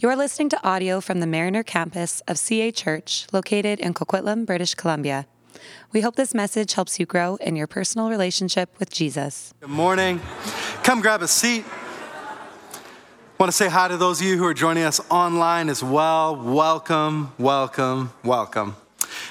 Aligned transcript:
You're 0.00 0.14
listening 0.14 0.48
to 0.50 0.64
audio 0.64 1.00
from 1.00 1.18
the 1.18 1.26
Mariner 1.26 1.64
campus 1.64 2.20
of 2.28 2.38
CA 2.38 2.70
Church, 2.70 3.26
located 3.32 3.80
in 3.80 3.94
Coquitlam, 3.94 4.46
British 4.46 4.76
Columbia. 4.76 5.26
We 5.90 6.02
hope 6.02 6.14
this 6.14 6.32
message 6.32 6.74
helps 6.74 7.00
you 7.00 7.04
grow 7.04 7.34
in 7.40 7.56
your 7.56 7.66
personal 7.66 8.08
relationship 8.08 8.78
with 8.78 8.90
Jesus. 8.90 9.52
Good 9.58 9.70
morning. 9.70 10.20
Come 10.84 11.00
grab 11.00 11.20
a 11.22 11.26
seat. 11.26 11.64
Want 13.40 13.50
to 13.50 13.56
say 13.56 13.66
hi 13.68 13.88
to 13.88 13.96
those 13.96 14.20
of 14.20 14.28
you 14.28 14.38
who 14.38 14.44
are 14.44 14.54
joining 14.54 14.84
us 14.84 15.00
online 15.10 15.68
as 15.68 15.82
well. 15.82 16.36
Welcome, 16.36 17.32
welcome, 17.36 18.12
welcome. 18.22 18.76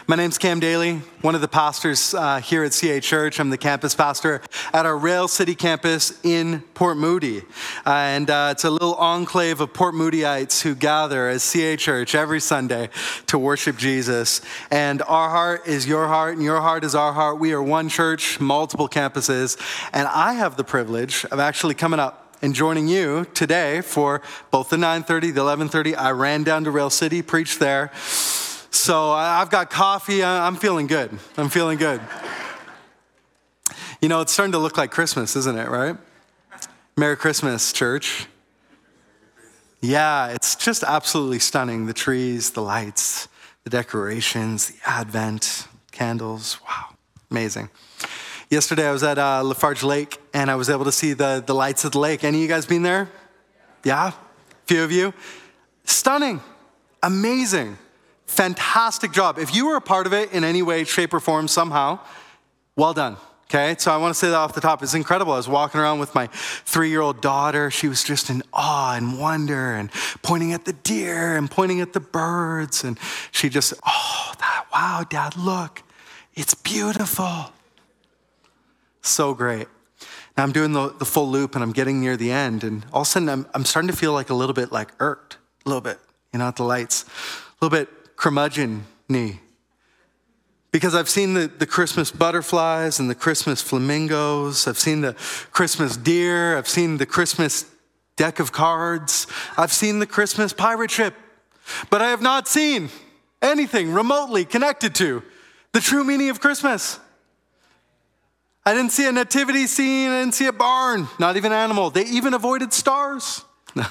My 0.08 0.16
name's 0.16 0.38
Cam 0.38 0.60
Dailly, 0.60 1.02
one 1.22 1.36
of 1.36 1.42
the 1.42 1.48
pastors 1.48 2.14
uh, 2.14 2.40
here 2.40 2.64
at 2.64 2.74
CA 2.74 3.00
Church. 3.00 3.40
I'm 3.40 3.50
the 3.50 3.58
campus 3.58 3.94
pastor 3.94 4.42
at 4.74 4.86
our 4.86 4.98
Rail 4.98 5.28
City 5.28 5.54
campus 5.54 6.20
in 6.24 6.62
Port 6.74 6.98
Moody. 6.98 7.40
Uh, 7.86 7.90
and 7.92 8.30
uh, 8.30 8.50
it's 8.52 8.64
a 8.64 8.70
little 8.70 8.96
enclave 8.96 9.60
of 9.60 9.74
Port 9.74 9.96
Moodyites 9.96 10.62
who 10.62 10.76
gather 10.76 11.28
as 11.28 11.44
CA 11.44 11.76
Church 11.76 12.16
every 12.16 12.40
Sunday 12.40 12.90
to 13.28 13.38
worship 13.38 13.78
Jesus. 13.78 14.42
And 14.72 15.02
our 15.02 15.30
heart 15.30 15.68
is 15.68 15.86
your 15.86 16.08
heart, 16.08 16.36
and 16.36 16.44
your 16.44 16.62
heart 16.62 16.84
is 16.84 16.96
our 16.96 17.14
heart. 17.14 17.40
We 17.40 17.54
are 17.54 17.62
one 17.62 17.90
church, 17.90 18.40
multiple 18.40 18.88
campuses. 18.88 19.58
And 19.94 20.08
I 20.08 20.34
have 20.34 20.58
the 20.58 20.64
privilege 20.64 21.26
of 21.26 21.40
actually 21.40 21.74
coming 21.74 22.00
up 22.00 22.28
and 22.42 22.54
joining 22.54 22.88
you 22.88 23.26
today 23.34 23.82
for 23.82 24.22
both 24.52 24.70
the 24.70 24.78
9:30, 24.78 25.32
the 25.32 25.42
11:30. 25.42 25.96
I 25.96 26.12
ran 26.12 26.44
down 26.44 26.64
to 26.66 26.72
Rail 26.72 26.90
City, 26.90 27.22
preached 27.22 27.60
there. 27.60 27.92
So 28.78 29.12
I've 29.12 29.50
got 29.50 29.70
coffee. 29.70 30.24
I'm 30.24 30.56
feeling 30.56 30.88
good. 30.88 31.10
I'm 31.36 31.50
feeling 31.50 31.78
good. 31.78 32.00
You 34.02 34.08
know, 34.08 34.22
it's 34.22 34.32
starting 34.32 34.52
to 34.52 34.60
look 34.60 34.78
like 34.78 34.92
Christmas, 34.92 35.36
isn't 35.36 35.58
it, 35.58 35.68
right? 35.68 35.98
Merry 36.96 37.18
Christmas, 37.18 37.74
church. 37.74 38.28
Yeah, 39.82 40.28
it's 40.28 40.56
just 40.56 40.84
absolutely 40.84 41.40
stunning. 41.40 41.88
The 41.88 41.94
trees, 41.94 42.52
the 42.52 42.62
lights, 42.62 43.28
the 43.64 43.72
decorations, 43.72 44.68
the 44.68 44.78
Advent, 44.86 45.68
candles. 45.92 46.60
Wow, 46.62 46.96
amazing. 47.32 47.70
Yesterday 48.50 48.88
I 48.88 48.92
was 48.92 49.04
at 49.04 49.18
uh, 49.18 49.42
Lafarge 49.42 49.84
Lake 49.84 50.20
and 50.34 50.52
I 50.52 50.56
was 50.56 50.70
able 50.70 50.86
to 50.86 50.92
see 50.92 51.14
the, 51.14 51.44
the 51.46 51.56
lights 51.56 51.84
of 51.84 51.94
the 51.94 52.00
lake. 52.00 52.24
Any 52.24 52.38
of 52.38 52.42
you 52.44 52.48
guys 52.48 52.66
been 52.68 52.84
there? 52.84 53.10
Yeah? 53.84 54.10
A 54.10 54.14
few 54.68 54.84
of 54.84 54.92
you? 54.92 55.14
Stunning. 55.84 56.42
Amazing. 57.02 57.78
Fantastic 58.28 59.12
job. 59.12 59.40
If 59.40 59.56
you 59.56 59.68
were 59.68 59.78
a 59.78 59.82
part 59.82 60.06
of 60.06 60.14
it 60.14 60.32
in 60.32 60.44
any 60.44 60.62
way, 60.62 60.84
shape, 60.84 61.14
or 61.14 61.20
form 61.20 61.48
somehow, 61.48 62.00
well 62.76 62.94
done. 62.94 63.18
Okay, 63.50 63.78
so 63.80 63.94
I 63.94 63.98
want 63.98 64.14
to 64.14 64.20
say 64.20 64.28
that 64.28 64.36
off 64.36 64.54
the 64.54 64.60
top. 64.60 64.84
It's 64.84 64.94
incredible. 64.94 65.32
I 65.32 65.38
was 65.38 65.48
walking 65.48 65.80
around 65.80 66.00
with 66.00 66.14
my 66.14 66.28
three 66.28 66.90
year 66.90 67.00
old 67.00 67.22
daughter. 67.22 67.72
She 67.72 67.88
was 67.88 68.04
just 68.04 68.30
in 68.30 68.44
awe 68.52 68.96
and 68.96 69.18
wonder 69.18 69.74
and 69.74 69.90
pointing 70.22 70.52
at 70.52 70.66
the 70.66 70.74
deer 70.74 71.38
and 71.38 71.50
pointing 71.50 71.80
at 71.80 71.94
the 71.94 72.02
birds. 72.02 72.84
And 72.84 73.00
she 73.32 73.48
just, 73.48 73.74
oh, 73.88 74.34
that, 74.40 74.66
wow, 74.74 75.06
dad, 75.10 75.38
look, 75.38 75.82
it's 76.36 76.56
beautiful. 76.56 77.54
So 79.02 79.34
great. 79.34 79.70
Now 80.36 80.44
I'm 80.44 80.52
doing 80.52 80.74
the, 80.74 80.90
the 80.90 81.06
full 81.06 81.30
loop 81.30 81.56
and 81.56 81.64
I'm 81.64 81.72
getting 81.72 82.02
near 82.02 82.18
the 82.18 82.32
end. 82.32 82.66
And 82.66 82.86
all 82.92 83.04
of 83.04 83.08
a 83.08 83.10
sudden, 83.10 83.30
I'm, 83.30 83.48
I'm 83.54 83.64
starting 83.64 83.90
to 83.90 83.96
feel 83.96 84.12
like 84.12 84.30
a 84.30 84.34
little 84.36 84.54
bit 84.54 84.74
like 84.74 84.92
irked, 85.00 85.38
a 85.66 85.70
little 85.70 85.82
bit, 85.82 86.00
you 86.34 86.40
know, 86.40 86.50
at 86.50 86.58
the 86.58 86.64
lights, 86.64 87.06
a 87.62 87.66
little 87.66 87.80
bit 87.80 87.90
curmudgeon 88.18 88.86
knee. 89.08 89.40
Because 90.72 90.94
I've 90.94 91.08
seen 91.08 91.34
the, 91.34 91.48
the 91.48 91.66
Christmas 91.66 92.12
butterflies 92.12 93.00
and 93.00 93.10
the 93.10 93.16
Christmas 93.16 93.62
flamingos. 93.62 94.68
I've 94.68 94.78
seen 94.78 95.02
the 95.02 95.14
Christmas 95.52 95.96
deer. 95.96 96.58
I've 96.58 96.68
seen 96.68 96.98
the 96.98 97.06
Christmas 97.06 97.66
deck 98.18 98.40
of 98.40 98.52
cards. 98.52 99.28
I've 99.58 99.72
seen 99.72 100.00
the 100.00 100.06
Christmas 100.06 100.52
pirate 100.52 100.92
ship. 100.92 101.14
But 101.90 102.02
I 102.02 102.10
have 102.10 102.22
not 102.22 102.48
seen 102.48 102.90
anything 103.42 103.94
remotely 103.94 104.44
connected 104.44 104.94
to 104.96 105.24
the 105.72 105.80
true 105.80 106.04
meaning 106.04 106.30
of 106.30 106.42
Christmas. 106.42 107.00
I 108.66 108.74
didn't 108.74 108.92
see 108.92 109.08
a 109.08 109.12
nativity 109.12 109.68
scene. 109.68 110.10
I 110.10 110.20
didn't 110.20 110.36
see 110.36 110.48
a 110.48 110.54
barn, 110.54 111.08
not 111.20 111.38
even 111.38 111.54
an 111.54 111.58
animal. 111.58 111.90
They 111.90 112.04
even 112.06 112.34
avoided 112.34 112.74
stars. 112.74 113.46
and 113.76 113.88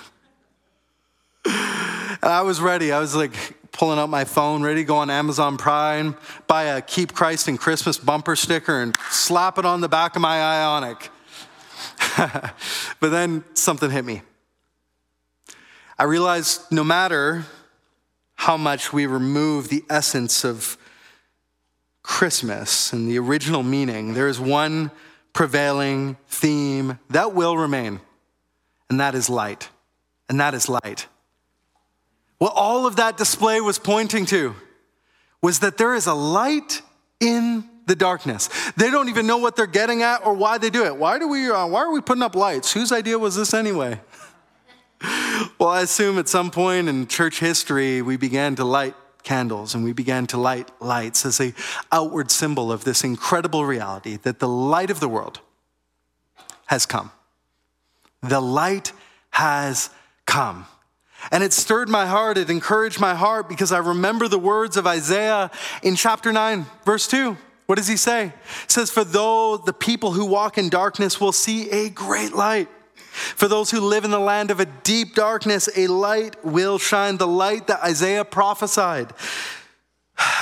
I 2.22 2.42
was 2.42 2.60
ready. 2.60 2.92
I 2.92 3.00
was 3.00 3.14
like, 3.16 3.32
pulling 3.76 3.98
out 3.98 4.08
my 4.08 4.24
phone, 4.24 4.62
ready 4.62 4.80
to 4.80 4.84
go 4.84 4.96
on 4.96 5.10
Amazon 5.10 5.58
Prime, 5.58 6.16
buy 6.46 6.64
a 6.64 6.80
Keep 6.80 7.12
Christ 7.12 7.46
in 7.46 7.58
Christmas 7.58 7.98
bumper 7.98 8.34
sticker 8.34 8.80
and 8.80 8.96
slap 9.10 9.58
it 9.58 9.66
on 9.66 9.82
the 9.82 9.88
back 9.88 10.16
of 10.16 10.22
my 10.22 10.38
Ioniq. 10.38 11.08
but 13.00 13.10
then 13.10 13.44
something 13.54 13.90
hit 13.90 14.04
me. 14.04 14.22
I 15.98 16.04
realized 16.04 16.62
no 16.70 16.82
matter 16.82 17.44
how 18.34 18.56
much 18.56 18.92
we 18.92 19.06
remove 19.06 19.68
the 19.68 19.84
essence 19.90 20.44
of 20.44 20.78
Christmas 22.02 22.92
and 22.92 23.10
the 23.10 23.18
original 23.18 23.62
meaning, 23.62 24.14
there 24.14 24.28
is 24.28 24.40
one 24.40 24.90
prevailing 25.32 26.16
theme 26.28 26.98
that 27.10 27.34
will 27.34 27.58
remain, 27.58 28.00
and 28.88 29.00
that 29.00 29.14
is 29.14 29.28
light. 29.28 29.68
And 30.28 30.40
that 30.40 30.54
is 30.54 30.68
light. 30.68 31.06
What 32.38 32.52
all 32.54 32.86
of 32.86 32.96
that 32.96 33.16
display 33.16 33.60
was 33.60 33.78
pointing 33.78 34.26
to 34.26 34.54
was 35.42 35.60
that 35.60 35.78
there 35.78 35.94
is 35.94 36.06
a 36.06 36.14
light 36.14 36.82
in 37.20 37.64
the 37.86 37.94
darkness. 37.94 38.48
They 38.76 38.90
don't 38.90 39.08
even 39.08 39.26
know 39.26 39.38
what 39.38 39.56
they're 39.56 39.66
getting 39.66 40.02
at 40.02 40.26
or 40.26 40.34
why 40.34 40.58
they 40.58 40.70
do 40.70 40.84
it. 40.84 40.96
Why, 40.96 41.18
do 41.18 41.28
we, 41.28 41.48
uh, 41.48 41.66
why 41.66 41.80
are 41.80 41.92
we 41.92 42.00
putting 42.00 42.22
up 42.22 42.34
lights? 42.34 42.72
Whose 42.72 42.92
idea 42.92 43.18
was 43.18 43.36
this 43.36 43.54
anyway? 43.54 44.00
well, 45.58 45.70
I 45.70 45.82
assume 45.82 46.18
at 46.18 46.28
some 46.28 46.50
point 46.50 46.88
in 46.88 47.06
church 47.06 47.38
history, 47.38 48.02
we 48.02 48.16
began 48.16 48.56
to 48.56 48.64
light 48.64 48.94
candles 49.22 49.74
and 49.74 49.84
we 49.84 49.92
began 49.92 50.26
to 50.28 50.36
light 50.36 50.70
lights 50.80 51.26
as 51.26 51.40
a 51.40 51.52
outward 51.90 52.30
symbol 52.30 52.70
of 52.70 52.84
this 52.84 53.02
incredible 53.02 53.64
reality 53.64 54.16
that 54.18 54.38
the 54.38 54.48
light 54.48 54.90
of 54.90 55.00
the 55.00 55.08
world 55.08 55.40
has 56.66 56.86
come. 56.86 57.10
The 58.22 58.40
light 58.40 58.92
has 59.30 59.90
come. 60.26 60.66
And 61.30 61.42
it 61.42 61.52
stirred 61.52 61.88
my 61.88 62.06
heart, 62.06 62.38
it 62.38 62.50
encouraged 62.50 63.00
my 63.00 63.14
heart 63.14 63.48
because 63.48 63.72
I 63.72 63.78
remember 63.78 64.28
the 64.28 64.38
words 64.38 64.76
of 64.76 64.86
Isaiah 64.86 65.50
in 65.82 65.96
chapter 65.96 66.32
9, 66.32 66.66
verse 66.84 67.06
2. 67.08 67.36
What 67.66 67.76
does 67.76 67.88
he 67.88 67.96
say? 67.96 68.26
He 68.26 68.68
says, 68.68 68.90
For 68.90 69.04
though 69.04 69.56
the 69.56 69.72
people 69.72 70.12
who 70.12 70.24
walk 70.24 70.56
in 70.56 70.68
darkness 70.68 71.20
will 71.20 71.32
see 71.32 71.68
a 71.70 71.88
great 71.88 72.32
light, 72.32 72.68
for 73.16 73.48
those 73.48 73.70
who 73.70 73.80
live 73.80 74.04
in 74.04 74.10
the 74.10 74.20
land 74.20 74.50
of 74.50 74.60
a 74.60 74.66
deep 74.66 75.14
darkness, 75.14 75.68
a 75.74 75.86
light 75.86 76.44
will 76.44 76.78
shine. 76.78 77.16
The 77.16 77.26
light 77.26 77.66
that 77.66 77.82
Isaiah 77.82 78.24
prophesied 78.24 79.12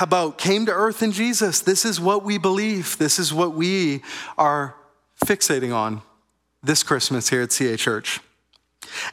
about 0.01 0.37
came 0.37 0.65
to 0.65 0.73
earth 0.73 1.01
in 1.01 1.11
Jesus. 1.11 1.61
This 1.61 1.85
is 1.85 2.01
what 2.01 2.23
we 2.23 2.37
believe. 2.37 2.97
This 2.97 3.17
is 3.17 3.33
what 3.33 3.53
we 3.53 4.03
are 4.37 4.75
fixating 5.25 5.73
on 5.73 6.01
this 6.61 6.83
Christmas 6.83 7.29
here 7.29 7.41
at 7.41 7.51
CA 7.51 7.77
Church. 7.77 8.19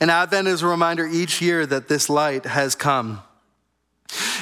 And 0.01 0.11
Advent 0.11 0.49
is 0.49 0.63
a 0.63 0.67
reminder 0.67 1.07
each 1.07 1.41
year 1.41 1.67
that 1.67 1.89
this 1.89 2.09
light 2.09 2.45
has 2.45 2.75
come. 2.75 3.23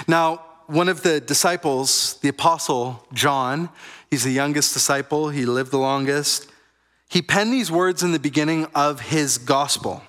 Now, 0.06 0.44
one 0.66 0.88
of 0.88 1.02
the 1.02 1.20
disciples, 1.20 2.18
the 2.20 2.28
apostle 2.28 3.06
John, 3.12 3.70
he's 4.10 4.24
the 4.24 4.30
youngest 4.30 4.72
disciple, 4.72 5.28
he 5.30 5.44
lived 5.44 5.72
the 5.72 5.78
longest. 5.78 6.50
He 7.08 7.22
penned 7.22 7.52
these 7.52 7.70
words 7.70 8.02
in 8.02 8.12
the 8.12 8.20
beginning 8.20 8.66
of 8.74 9.00
his 9.00 9.36
gospel. 9.36 10.02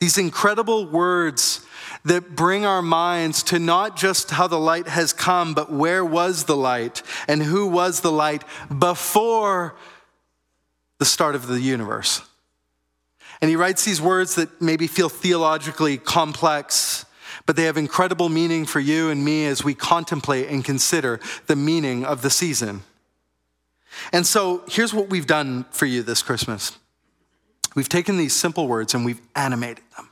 These 0.00 0.18
incredible 0.18 0.86
words 0.86 1.64
that 2.04 2.36
bring 2.36 2.64
our 2.66 2.82
minds 2.82 3.42
to 3.44 3.58
not 3.58 3.96
just 3.96 4.30
how 4.30 4.46
the 4.46 4.58
light 4.58 4.88
has 4.88 5.12
come, 5.12 5.54
but 5.54 5.72
where 5.72 6.04
was 6.04 6.44
the 6.44 6.56
light 6.56 7.02
and 7.28 7.42
who 7.42 7.66
was 7.66 8.00
the 8.00 8.12
light 8.12 8.42
before 8.78 9.76
the 10.98 11.04
start 11.04 11.34
of 11.34 11.46
the 11.46 11.60
universe. 11.60 12.22
And 13.40 13.50
he 13.50 13.56
writes 13.56 13.84
these 13.84 14.00
words 14.00 14.34
that 14.36 14.60
maybe 14.60 14.86
feel 14.86 15.08
theologically 15.08 15.98
complex, 15.98 17.04
but 17.44 17.56
they 17.56 17.64
have 17.64 17.76
incredible 17.76 18.28
meaning 18.28 18.64
for 18.64 18.80
you 18.80 19.10
and 19.10 19.24
me 19.24 19.46
as 19.46 19.62
we 19.62 19.74
contemplate 19.74 20.48
and 20.48 20.64
consider 20.64 21.20
the 21.46 21.56
meaning 21.56 22.04
of 22.04 22.22
the 22.22 22.30
season. 22.30 22.82
And 24.12 24.26
so 24.26 24.62
here's 24.68 24.92
what 24.92 25.10
we've 25.10 25.26
done 25.26 25.64
for 25.70 25.86
you 25.86 26.02
this 26.02 26.22
Christmas 26.22 26.78
we've 27.74 27.88
taken 27.88 28.16
these 28.16 28.34
simple 28.34 28.68
words 28.68 28.94
and 28.94 29.04
we've 29.04 29.20
animated 29.34 29.84
them 29.96 30.10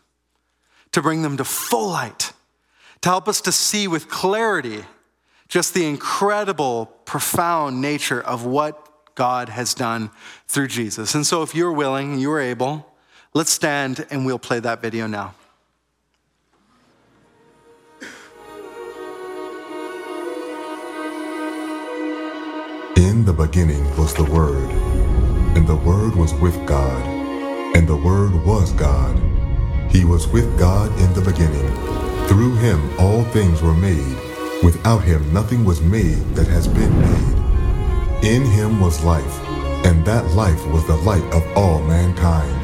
to 0.92 1.02
bring 1.02 1.22
them 1.22 1.36
to 1.36 1.44
full 1.44 1.88
light, 1.88 2.32
to 3.00 3.08
help 3.08 3.26
us 3.26 3.40
to 3.40 3.52
see 3.52 3.88
with 3.88 4.08
clarity 4.08 4.84
just 5.48 5.74
the 5.74 5.86
incredible, 5.86 6.86
profound 7.04 7.80
nature 7.80 8.20
of 8.20 8.44
what 8.44 9.14
God 9.14 9.48
has 9.48 9.74
done 9.74 10.10
through 10.46 10.68
Jesus. 10.68 11.14
And 11.14 11.26
so 11.26 11.42
if 11.42 11.54
you're 11.54 11.72
willing, 11.72 12.18
you 12.18 12.30
are 12.32 12.40
able, 12.40 12.93
Let's 13.36 13.50
stand 13.50 14.06
and 14.10 14.24
we'll 14.24 14.38
play 14.38 14.60
that 14.60 14.80
video 14.80 15.08
now. 15.08 15.34
In 22.94 23.24
the 23.24 23.32
beginning 23.32 23.84
was 23.96 24.14
the 24.14 24.22
Word, 24.22 24.70
and 25.56 25.66
the 25.66 25.74
Word 25.74 26.14
was 26.14 26.32
with 26.34 26.54
God, 26.64 27.04
and 27.76 27.88
the 27.88 27.96
Word 27.96 28.34
was 28.46 28.70
God. 28.74 29.20
He 29.90 30.04
was 30.04 30.28
with 30.28 30.56
God 30.56 30.96
in 31.00 31.12
the 31.14 31.20
beginning. 31.20 31.68
Through 32.28 32.54
him 32.58 32.88
all 33.00 33.24
things 33.24 33.60
were 33.60 33.74
made. 33.74 34.16
Without 34.62 35.02
him 35.02 35.32
nothing 35.32 35.64
was 35.64 35.80
made 35.80 36.22
that 36.36 36.46
has 36.46 36.68
been 36.68 37.00
made. 37.00 38.24
In 38.24 38.44
him 38.44 38.80
was 38.80 39.02
life, 39.02 39.40
and 39.84 40.06
that 40.06 40.24
life 40.34 40.64
was 40.68 40.86
the 40.86 40.96
light 40.98 41.24
of 41.34 41.44
all 41.56 41.82
mankind. 41.82 42.63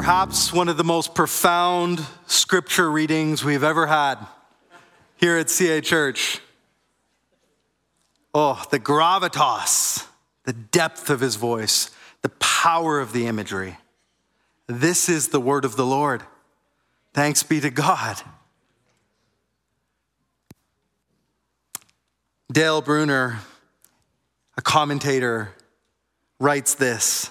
Perhaps 0.00 0.50
one 0.50 0.70
of 0.70 0.78
the 0.78 0.82
most 0.82 1.14
profound 1.14 2.06
scripture 2.26 2.90
readings 2.90 3.44
we've 3.44 3.62
ever 3.62 3.86
had 3.86 4.16
here 5.18 5.36
at 5.36 5.50
CA 5.50 5.82
Church. 5.82 6.40
Oh, 8.34 8.64
the 8.70 8.80
gravitas, 8.80 10.06
the 10.44 10.54
depth 10.54 11.10
of 11.10 11.20
his 11.20 11.36
voice, 11.36 11.90
the 12.22 12.30
power 12.30 12.98
of 12.98 13.12
the 13.12 13.26
imagery. 13.26 13.76
This 14.66 15.10
is 15.10 15.28
the 15.28 15.38
word 15.38 15.66
of 15.66 15.76
the 15.76 15.84
Lord. 15.84 16.22
Thanks 17.12 17.42
be 17.42 17.60
to 17.60 17.68
God. 17.68 18.22
Dale 22.50 22.80
Bruner, 22.80 23.40
a 24.56 24.62
commentator, 24.62 25.52
writes 26.38 26.72
this 26.74 27.28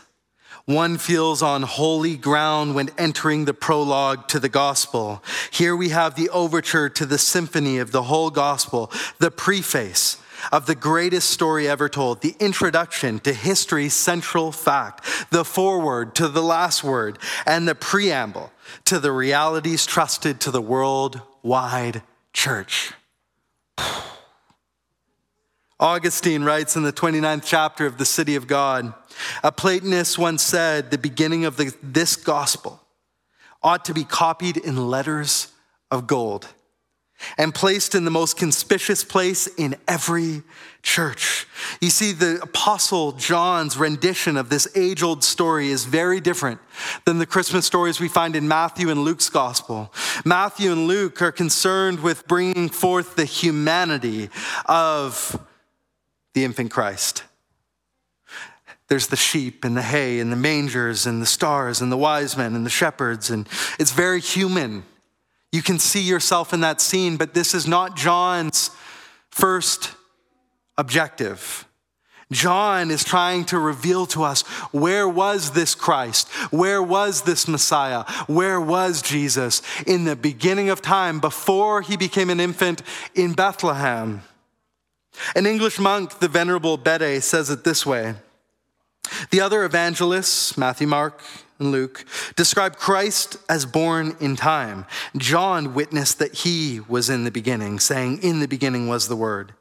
One 0.70 1.00
feels 1.00 1.42
on 1.42 1.64
holy 1.64 2.16
ground 2.16 2.76
when 2.76 2.92
entering 2.96 3.46
the 3.46 3.56
prologue 3.56 4.28
to 4.28 4.40
the 4.40 4.50
gospel. 4.50 5.24
Here 5.50 5.76
we 5.76 5.90
have 5.90 6.14
the 6.14 6.30
overture 6.30 6.90
to 6.90 7.08
the 7.08 7.18
symphony 7.18 7.80
of 7.80 7.92
the 7.92 8.04
whole 8.04 8.30
gospel, 8.30 8.92
the 9.18 9.32
preface 9.32 10.22
of 10.52 10.68
the 10.68 10.76
greatest 10.76 11.32
story 11.32 11.68
ever 11.68 11.90
told, 11.90 12.22
the 12.22 12.36
introduction 12.40 13.18
to 13.22 13.34
history's 13.34 13.96
central 13.96 14.52
fact, 14.52 15.04
the 15.32 15.44
foreword 15.44 16.14
to 16.14 16.28
the 16.28 16.44
last 16.44 16.84
word, 16.84 17.18
and 17.48 17.68
the 17.68 17.74
preamble 17.74 18.52
to 18.86 19.00
the 19.00 19.12
realities 19.12 19.88
trusted 19.88 20.40
to 20.40 20.52
the 20.52 20.62
worldwide 20.62 22.04
church. 22.32 22.94
Augustine 25.80 26.44
writes 26.44 26.76
in 26.76 26.84
the 26.84 26.92
29th 26.92 27.44
chapter 27.46 27.86
of 27.86 27.98
The 27.98 28.06
City 28.06 28.36
of 28.36 28.48
God 28.48 28.94
A 29.44 29.52
Platonist 29.52 30.18
once 30.18 30.44
said, 30.44 30.92
The 30.92 30.98
beginning 30.98 31.46
of 31.46 31.56
the, 31.56 31.74
this 31.82 32.16
gospel 32.16 32.82
ought 33.64 33.86
to 33.86 33.94
be 33.94 34.04
copied 34.04 34.58
in 34.58 34.90
letters 34.90 35.54
of 35.90 36.08
gold 36.08 36.48
and 37.38 37.54
placed 37.54 37.96
in 37.96 38.06
the 38.06 38.12
most 38.12 38.38
conspicuous 38.38 39.04
place 39.04 39.48
in 39.58 39.76
every 39.88 40.42
church. 40.82 41.46
You 41.82 41.90
see, 41.90 42.14
the 42.14 42.42
Apostle 42.42 43.12
John's 43.14 43.78
rendition 43.78 44.38
of 44.38 44.50
this 44.50 44.68
age 44.76 45.04
old 45.04 45.24
story 45.24 45.70
is 45.70 45.86
very 45.86 46.22
different 46.22 46.60
than 47.06 47.20
the 47.20 47.26
Christmas 47.26 47.66
stories 47.66 48.00
we 48.00 48.08
find 48.08 48.36
in 48.36 48.48
Matthew 48.48 48.90
and 48.90 49.04
Luke's 49.04 49.30
gospel. 49.30 49.94
Matthew 50.24 50.72
and 50.72 50.88
Luke 50.88 51.22
are 51.22 51.34
concerned 51.34 52.00
with 52.00 52.28
bringing 52.28 52.70
forth 52.70 53.16
the 53.16 53.26
humanity 53.26 54.30
of 54.66 55.46
the 56.40 56.46
infant 56.46 56.72
Christ. 56.72 57.24
There's 58.88 59.08
the 59.08 59.18
sheep 59.18 59.66
and 59.66 59.76
the 59.76 59.82
hay 59.82 60.20
and 60.20 60.32
the 60.32 60.38
mangers 60.38 61.06
and 61.06 61.22
the 61.22 61.26
stars 61.26 61.82
and 61.82 61.92
the 61.92 61.98
wise 61.98 62.38
men 62.38 62.56
and 62.56 62.66
the 62.66 62.70
shepherds, 62.70 63.30
and 63.30 63.46
it's 63.78 63.92
very 63.92 64.22
human. 64.22 64.84
You 65.52 65.62
can 65.62 65.80
see 65.80 66.02
yourself 66.02 66.54
in 66.54 66.62
that 66.62 66.80
scene, 66.80 67.18
but 67.18 67.34
this 67.34 67.54
is 67.54 67.68
not 67.68 67.98
John's 67.98 68.72
first 69.30 69.96
objective. 70.78 71.68
John 72.32 72.90
is 72.90 73.04
trying 73.04 73.44
to 73.46 73.60
reveal 73.60 74.06
to 74.08 74.24
us 74.24 74.44
where 74.72 75.10
was 75.10 75.52
this 75.52 75.76
Christ? 75.76 76.30
Where 76.52 76.82
was 76.82 77.24
this 77.24 77.50
Messiah? 77.50 78.06
Where 78.28 78.62
was 78.62 79.02
Jesus 79.02 79.62
in 79.86 80.06
the 80.06 80.16
beginning 80.16 80.70
of 80.70 80.82
time 80.82 81.20
before 81.20 81.82
he 81.82 81.98
became 81.98 82.30
an 82.30 82.40
infant 82.40 82.82
in 83.14 83.34
Bethlehem? 83.34 84.22
An 85.36 85.46
English 85.46 85.80
monk, 85.80 86.20
the 86.20 86.28
Venerable 86.28 86.78
Bede, 86.78 87.24
says 87.24 87.50
it 87.50 87.64
this 87.64 87.86
way 87.86 88.16
The 89.32 89.42
other 89.42 89.64
evangelists, 89.64 90.58
Matthew, 90.58 90.88
Mark, 90.88 91.22
and 91.60 91.72
Luke, 91.72 92.06
describe 92.36 92.78
Christ 92.78 93.38
as 93.50 93.66
born 93.66 94.16
in 94.20 94.36
time. 94.36 94.86
John 95.18 95.74
witnessed 95.74 96.20
that 96.20 96.34
he 96.34 96.80
was 96.88 97.10
in 97.10 97.24
the 97.24 97.32
beginning, 97.32 97.80
saying, 97.80 98.24
In 98.24 98.40
the 98.40 98.48
beginning 98.48 98.88
was 98.88 99.08
the 99.08 99.16
Word. 99.16 99.54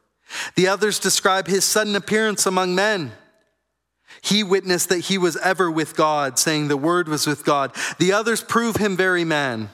The 0.54 0.68
others 0.68 0.98
describe 0.98 1.46
his 1.46 1.64
sudden 1.64 1.96
appearance 1.96 2.46
among 2.46 2.74
men. 2.74 3.12
He 4.20 4.42
witnessed 4.42 4.88
that 4.88 5.06
he 5.06 5.18
was 5.18 5.36
ever 5.38 5.70
with 5.70 5.96
God, 5.96 6.38
saying 6.38 6.68
the 6.68 6.76
Word 6.76 7.08
was 7.08 7.26
with 7.26 7.44
God. 7.44 7.74
The 7.98 8.12
others 8.12 8.42
prove 8.42 8.76
him 8.76 8.96
very 8.96 9.24
man. 9.24 9.70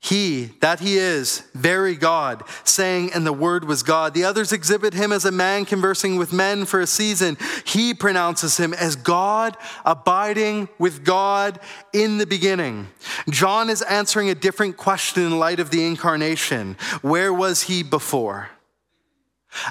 He, 0.00 0.52
that 0.60 0.78
he 0.78 0.96
is, 0.96 1.42
very 1.54 1.96
God, 1.96 2.44
saying, 2.62 3.10
and 3.12 3.26
the 3.26 3.32
word 3.32 3.64
was 3.64 3.82
God. 3.82 4.14
The 4.14 4.24
others 4.24 4.52
exhibit 4.52 4.94
him 4.94 5.10
as 5.10 5.24
a 5.24 5.32
man 5.32 5.64
conversing 5.64 6.16
with 6.16 6.32
men 6.32 6.66
for 6.66 6.80
a 6.80 6.86
season. 6.86 7.36
He 7.64 7.94
pronounces 7.94 8.56
him 8.58 8.72
as 8.74 8.94
God, 8.94 9.56
abiding 9.84 10.68
with 10.78 11.04
God 11.04 11.58
in 11.92 12.18
the 12.18 12.26
beginning. 12.26 12.86
John 13.28 13.68
is 13.68 13.82
answering 13.82 14.30
a 14.30 14.36
different 14.36 14.76
question 14.76 15.24
in 15.24 15.36
light 15.36 15.58
of 15.58 15.70
the 15.70 15.84
incarnation. 15.84 16.76
Where 17.02 17.34
was 17.34 17.62
he 17.62 17.82
before? 17.82 18.50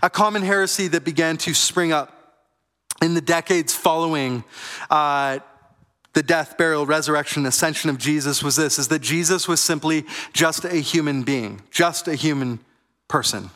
A 0.03 0.09
common 0.09 0.41
heresy 0.41 0.89
that 0.89 1.05
began 1.05 1.37
to 1.37 1.53
spring 1.53 1.93
up 1.93 2.11
in 3.01 3.13
the 3.13 3.21
decades 3.21 3.73
following 3.73 4.43
uh, 4.89 5.39
the 6.17 6.23
death, 6.23 6.57
burial, 6.57 6.87
resurrection, 6.87 7.45
ascension 7.45 7.91
of 7.91 7.99
Jesus 7.99 8.41
was 8.41 8.55
this 8.55 8.79
is 8.79 8.87
that 8.87 9.03
Jesus 9.03 9.47
was 9.47 9.61
simply 9.61 10.03
just 10.33 10.65
a 10.65 10.77
human 10.77 11.21
being, 11.21 11.61
just 11.69 12.07
a 12.07 12.15
human 12.15 12.59
person. 13.07 13.51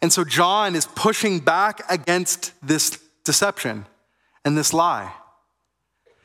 And 0.00 0.10
so 0.10 0.24
John 0.24 0.74
is 0.74 0.86
pushing 0.86 1.40
back 1.40 1.82
against 1.90 2.54
this 2.66 2.98
deception 3.22 3.84
and 4.42 4.56
this 4.56 4.72
lie. 4.72 5.12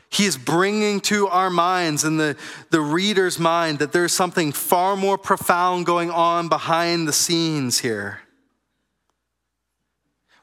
He 0.08 0.24
is 0.24 0.38
bringing 0.38 1.02
to 1.02 1.28
our 1.28 1.50
minds 1.50 2.06
and 2.06 2.18
the, 2.18 2.38
the 2.70 2.80
reader's 2.80 3.38
mind 3.38 3.80
that 3.80 3.92
there's 3.92 4.14
something 4.14 4.54
far 4.54 4.96
more 4.96 5.18
profound 5.18 5.86
going 5.86 6.10
on 6.10 6.48
behind 6.48 7.06
the 7.06 7.12
scenes 7.12 7.80
here. 7.80 8.22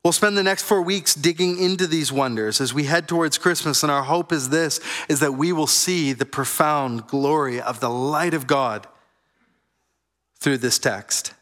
We'll 0.04 0.12
spend 0.12 0.36
the 0.36 0.42
next 0.42 0.64
four 0.64 0.82
weeks 0.82 1.14
digging 1.14 1.58
into 1.58 1.86
these 1.86 2.10
wonders 2.10 2.60
as 2.60 2.74
we 2.74 2.84
head 2.84 3.06
towards 3.06 3.38
Christmas, 3.38 3.84
and 3.84 3.92
our 3.92 4.02
hope 4.02 4.32
is 4.32 4.48
this 4.48 4.80
is 5.08 5.20
that 5.20 5.34
we 5.34 5.52
will 5.52 5.68
see 5.68 6.12
the 6.12 6.26
profound 6.26 7.06
glory 7.06 7.60
of 7.60 7.78
the 7.78 7.90
light 7.90 8.34
of 8.34 8.48
God 8.48 8.88
through 10.40 10.58
this 10.58 10.80
text. 10.80 11.34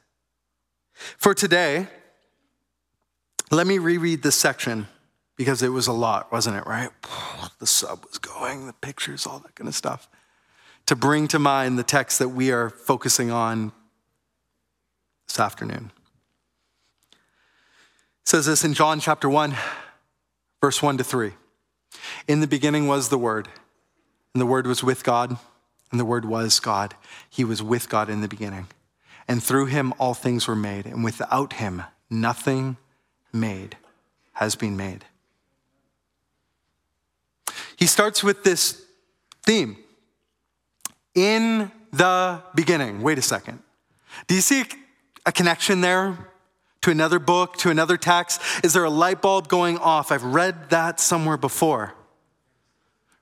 For 1.16 1.32
today, 1.32 1.88
let 3.50 3.66
me 3.66 3.78
reread 3.78 4.22
this 4.22 4.36
section 4.36 4.88
because 5.36 5.62
it 5.62 5.70
was 5.70 5.86
a 5.86 5.92
lot, 5.92 6.30
wasn't 6.30 6.56
it, 6.56 6.66
right? 6.66 6.90
The 7.60 7.66
sub 7.66 8.04
was 8.04 8.18
going, 8.18 8.66
the 8.66 8.74
pictures, 8.74 9.26
all 9.26 9.38
that 9.38 9.54
kind 9.54 9.68
of 9.68 9.74
stuff, 9.74 10.06
to 10.84 10.94
bring 10.94 11.28
to 11.28 11.38
mind 11.38 11.78
the 11.78 11.82
text 11.82 12.18
that 12.18 12.28
we 12.28 12.52
are 12.52 12.68
focusing 12.68 13.30
on 13.30 13.72
this 15.26 15.40
afternoon 15.40 15.92
says 18.30 18.46
this 18.46 18.62
in 18.62 18.74
John 18.74 19.00
chapter 19.00 19.28
1, 19.28 19.56
verse 20.60 20.80
1 20.80 20.98
to 20.98 21.02
3. 21.02 21.32
In 22.28 22.38
the 22.38 22.46
beginning 22.46 22.86
was 22.86 23.08
the 23.08 23.18
Word, 23.18 23.48
and 24.32 24.40
the 24.40 24.46
Word 24.46 24.68
was 24.68 24.84
with 24.84 25.02
God, 25.02 25.36
and 25.90 25.98
the 25.98 26.04
Word 26.04 26.24
was 26.24 26.60
God. 26.60 26.94
He 27.28 27.42
was 27.42 27.60
with 27.60 27.88
God 27.88 28.08
in 28.08 28.20
the 28.20 28.28
beginning. 28.28 28.68
And 29.26 29.42
through 29.42 29.66
him 29.66 29.92
all 29.98 30.14
things 30.14 30.46
were 30.46 30.54
made, 30.54 30.86
and 30.86 31.02
without 31.02 31.54
him 31.54 31.82
nothing 32.08 32.76
made 33.32 33.76
has 34.34 34.54
been 34.54 34.76
made. 34.76 35.04
He 37.74 37.86
starts 37.86 38.22
with 38.22 38.44
this 38.44 38.80
theme 39.42 39.76
in 41.16 41.72
the 41.92 42.44
beginning. 42.54 43.02
Wait 43.02 43.18
a 43.18 43.22
second. 43.22 43.60
Do 44.28 44.36
you 44.36 44.40
see 44.40 44.66
a 45.26 45.32
connection 45.32 45.80
there 45.80 46.30
to 46.82 46.90
another 46.90 47.18
book, 47.18 47.56
to 47.58 47.70
another 47.70 47.96
text? 47.96 48.40
Is 48.64 48.72
there 48.72 48.84
a 48.84 48.90
light 48.90 49.20
bulb 49.20 49.48
going 49.48 49.78
off? 49.78 50.10
I've 50.10 50.24
read 50.24 50.70
that 50.70 51.00
somewhere 51.00 51.36
before. 51.36 51.94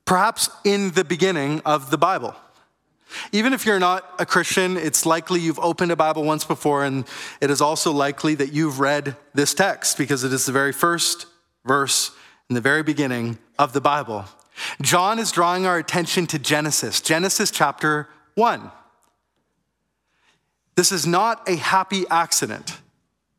Perhaps 0.04 0.48
in 0.64 0.92
the 0.92 1.04
beginning 1.04 1.60
of 1.64 1.90
the 1.90 1.98
Bible. 1.98 2.34
Even 3.32 3.52
if 3.52 3.64
you're 3.64 3.78
not 3.78 4.08
a 4.18 4.26
Christian, 4.26 4.76
it's 4.76 5.06
likely 5.06 5.40
you've 5.40 5.58
opened 5.58 5.90
a 5.92 5.96
Bible 5.96 6.24
once 6.24 6.44
before, 6.44 6.84
and 6.84 7.06
it 7.40 7.50
is 7.50 7.60
also 7.60 7.90
likely 7.90 8.34
that 8.34 8.52
you've 8.52 8.80
read 8.80 9.16
this 9.34 9.54
text 9.54 9.96
because 9.96 10.24
it 10.24 10.32
is 10.32 10.46
the 10.46 10.52
very 10.52 10.72
first 10.72 11.26
verse 11.64 12.12
in 12.48 12.54
the 12.54 12.60
very 12.60 12.82
beginning 12.82 13.38
of 13.58 13.72
the 13.72 13.80
Bible. 13.80 14.24
John 14.80 15.18
is 15.18 15.30
drawing 15.30 15.66
our 15.66 15.78
attention 15.78 16.26
to 16.28 16.38
Genesis, 16.38 17.00
Genesis 17.00 17.50
chapter 17.50 18.08
1. 18.34 18.70
This 20.74 20.92
is 20.92 21.06
not 21.06 21.48
a 21.48 21.56
happy 21.56 22.04
accident. 22.10 22.78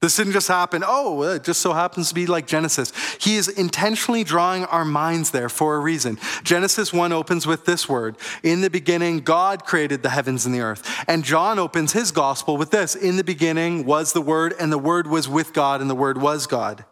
This 0.01 0.15
didn't 0.15 0.31
just 0.31 0.47
happen, 0.47 0.81
oh, 0.87 1.23
it 1.23 1.43
just 1.43 1.59
so 1.59 1.73
happens 1.73 2.07
to 2.07 2.15
be 2.15 2.25
like 2.25 2.47
Genesis. 2.47 2.93
He 3.19 3.35
is 3.35 3.49
intentionally 3.49 4.23
drawing 4.23 4.63
our 4.65 4.85
minds 4.85 5.31
there 5.31 5.49
for 5.49 5.75
a 5.75 5.79
reason. 5.79 6.17
Genesis 6.41 6.93
1 6.93 7.11
opens 7.11 7.45
with 7.45 7.65
this 7.65 7.89
word 7.89 8.15
In 8.41 8.61
the 8.61 8.69
beginning, 8.69 9.19
God 9.19 9.65
created 9.65 10.01
the 10.01 10.09
heavens 10.09 10.45
and 10.45 10.55
the 10.55 10.61
earth. 10.61 11.03
And 11.09 11.25
John 11.25 11.59
opens 11.59 11.91
his 11.91 12.11
gospel 12.11 12.55
with 12.55 12.71
this 12.71 12.95
In 12.95 13.17
the 13.17 13.25
beginning 13.25 13.85
was 13.85 14.13
the 14.13 14.21
Word, 14.21 14.53
and 14.57 14.71
the 14.71 14.77
Word 14.77 15.05
was 15.05 15.27
with 15.27 15.51
God, 15.51 15.81
and 15.81 15.89
the 15.89 15.95
Word 15.95 16.21
was 16.21 16.47
God. 16.47 16.85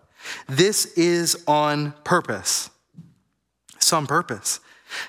This 0.50 0.86
is 0.98 1.42
on 1.48 1.94
purpose. 2.04 2.70
Some 3.80 4.06
purpose. 4.06 4.60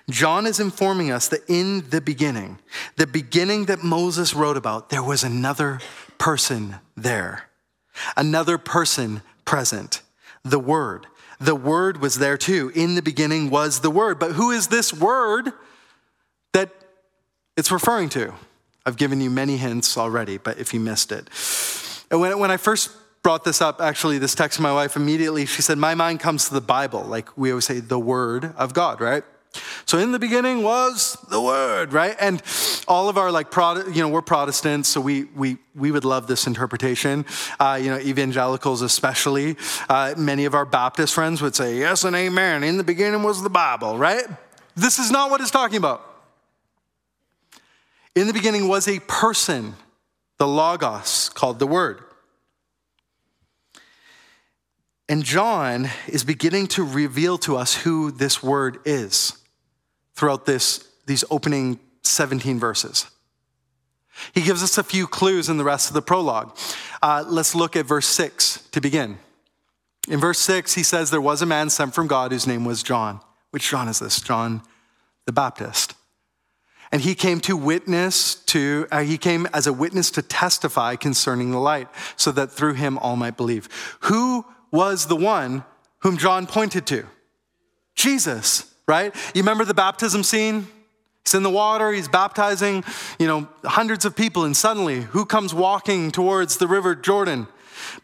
John 0.09 0.47
is 0.47 0.61
informing 0.61 1.11
us 1.11 1.27
that 1.29 1.43
in 1.49 1.89
the 1.91 2.01
beginning, 2.01 2.61
the 2.95 3.09
beginning 3.09 3.65
that 3.65 3.83
Moses 3.83 4.35
wrote 4.35 4.57
about, 4.57 4.91
there 4.91 5.03
was 5.03 5.25
another 5.25 5.81
person 6.19 6.77
there 6.97 7.48
another 8.17 8.59
person 8.59 9.23
present, 9.45 10.03
the 10.45 10.59
Word. 10.59 11.07
The 11.41 11.55
Word 11.55 12.01
was 12.01 12.19
there 12.19 12.37
too. 12.37 12.73
In 12.75 12.95
the 12.95 13.03
beginning 13.03 13.51
was 13.51 13.81
the 13.81 13.91
Word. 13.91 14.19
But 14.19 14.33
who 14.33 14.51
is 14.51 14.69
this 14.69 14.93
Word 14.93 15.53
that 16.53 16.71
it's 17.57 17.71
referring 17.71 18.09
to? 18.11 18.35
I've 18.85 18.97
given 18.97 19.21
you 19.21 19.31
many 19.31 19.57
hints 19.57 19.97
already, 19.97 20.39
but 20.39 20.59
if 20.59 20.73
you 20.73 20.81
missed 20.81 21.13
it. 21.13 21.29
And 22.11 22.21
when, 22.21 22.39
when 22.39 22.51
I 22.51 22.57
first 22.57 22.91
brought 23.23 23.45
this 23.45 23.61
up, 23.61 23.81
actually, 23.81 24.19
this 24.19 24.35
text 24.35 24.57
to 24.57 24.63
my 24.63 24.73
wife 24.73 24.97
immediately, 24.97 25.45
she 25.47 25.63
said, 25.63 25.79
My 25.79 25.95
mind 25.95 26.21
comes 26.21 26.49
to 26.49 26.55
the 26.55 26.61
Bible. 26.61 27.03
Like 27.03 27.37
we 27.37 27.51
always 27.51 27.67
say, 27.67 27.81
the 27.81 27.99
Word 27.99 28.55
of 28.57 28.75
God, 28.75 29.01
right? 29.01 29.25
So 29.89 29.97
in 29.97 30.13
the 30.13 30.19
beginning 30.19 30.63
was 30.63 31.17
the 31.31 31.41
word, 31.41 31.95
right? 31.95 32.15
And 32.21 32.43
all 32.87 33.09
of 33.09 33.17
our 33.17 33.33
like, 33.33 33.47
you 33.57 34.03
know, 34.03 34.11
we're 34.11 34.21
Protestants, 34.21 34.87
so 34.87 35.01
we 35.01 35.25
we 35.35 35.57
we 35.75 35.91
would 35.91 36.05
love 36.05 36.27
this 36.27 36.47
interpretation. 36.47 37.25
Uh, 37.59 37.79
you 37.81 37.89
know, 37.89 37.99
evangelicals 37.99 38.83
especially. 38.83 39.57
Uh, 39.89 40.15
many 40.19 40.45
of 40.45 40.55
our 40.55 40.67
Baptist 40.67 41.15
friends 41.15 41.41
would 41.41 41.57
say 41.57 41.79
yes 41.79 42.05
and 42.05 42.15
amen. 42.15 42.65
In 42.65 42.77
the 42.77 42.85
beginning 42.85 43.23
was 43.23 43.43
the 43.43 43.49
Bible, 43.49 43.97
right? 43.97 44.27
This 44.77 44.99
is 44.99 45.11
not 45.11 45.31
what 45.31 45.41
it's 45.41 45.51
talking 45.51 45.79
about. 45.79 46.05
In 48.15 48.27
the 48.27 48.35
beginning 48.35 48.69
was 48.69 48.89
a 48.89 49.01
person, 49.01 49.75
the 50.37 50.47
Logos, 50.47 51.31
called 51.31 51.59
the 51.59 51.67
Word. 51.67 52.03
And 55.09 55.25
John 55.25 55.89
is 56.07 56.25
beginning 56.25 56.67
to 56.67 56.85
reveal 56.85 57.39
to 57.39 57.57
us 57.57 57.75
who 57.75 58.11
this 58.11 58.43
word 58.43 58.81
is 58.85 59.38
throughout 60.19 60.47
this, 60.47 60.85
these 61.07 61.25
opening 61.31 61.79
17 62.03 62.59
verses. 62.59 63.07
He 64.35 64.43
gives 64.43 64.65
us 64.65 64.77
a 64.77 64.83
few 64.83 65.07
clues 65.07 65.49
in 65.49 65.59
the 65.59 65.65
rest 65.65 65.89
of 65.89 65.95
the 65.95 66.03
prologue. 66.03 66.57
Uh, 67.01 67.25
let's 67.29 67.55
look 67.55 67.77
at 67.77 67.87
verse 67.87 68.07
6 68.09 68.69
to 68.73 68.81
begin. 68.81 69.19
In 70.09 70.19
verse 70.19 70.41
6, 70.41 70.75
he 70.75 70.83
says, 70.83 71.11
There 71.11 71.21
was 71.21 71.41
a 71.41 71.47
man 71.47 71.71
sent 71.71 71.95
from 71.95 72.09
God 72.09 72.33
whose 72.33 72.49
name 72.49 72.65
was 72.65 72.83
John. 72.83 73.21
Which 73.53 73.71
John 73.71 73.87
is 73.87 74.01
this? 74.01 74.21
John 74.21 74.63
the 75.27 75.33
Baptist. 75.33 75.95
And 76.91 77.03
he 77.03 77.15
came 77.15 77.39
to 77.41 77.57
witness 77.57 78.35
to, 78.47 78.89
uh, 78.91 79.03
he 79.03 79.19
came 79.19 79.47
as 79.53 79.69
a 79.69 79.73
witness 79.73 80.11
to 80.13 80.23
testify 80.23 80.97
concerning 80.97 81.53
the 81.53 81.61
light, 81.61 81.89
so 82.17 82.33
that 82.33 82.51
through 82.51 82.75
him 82.75 82.99
all 82.99 83.15
might 83.15 83.37
believe. 83.37 83.69
Who 84.01 84.45
was 84.73 85.07
the 85.07 85.17
one 85.17 85.65
whom 86.01 86.19
John 86.19 86.49
pointed 86.49 86.87
to? 86.89 87.07
Jesus, 87.95 88.75
right? 88.89 89.15
You 89.35 89.43
remember 89.43 89.65
the 89.65 89.75
baptism 89.75 90.25
scene? 90.25 90.67
He's 91.25 91.35
in 91.35 91.43
the 91.43 91.51
water, 91.51 91.93
he's 91.93 92.09
baptizing, 92.09 92.83
you 93.19 93.27
know, 93.27 93.49
hundreds 93.63 94.07
of 94.07 94.17
people, 94.17 94.45
and 94.45 94.57
suddenly, 94.57 95.03
who 95.03 95.27
comes 95.27 95.53
walking 95.53 96.11
towards 96.11 96.57
the 96.57 96.67
river 96.67 96.95
Jordan? 96.95 97.47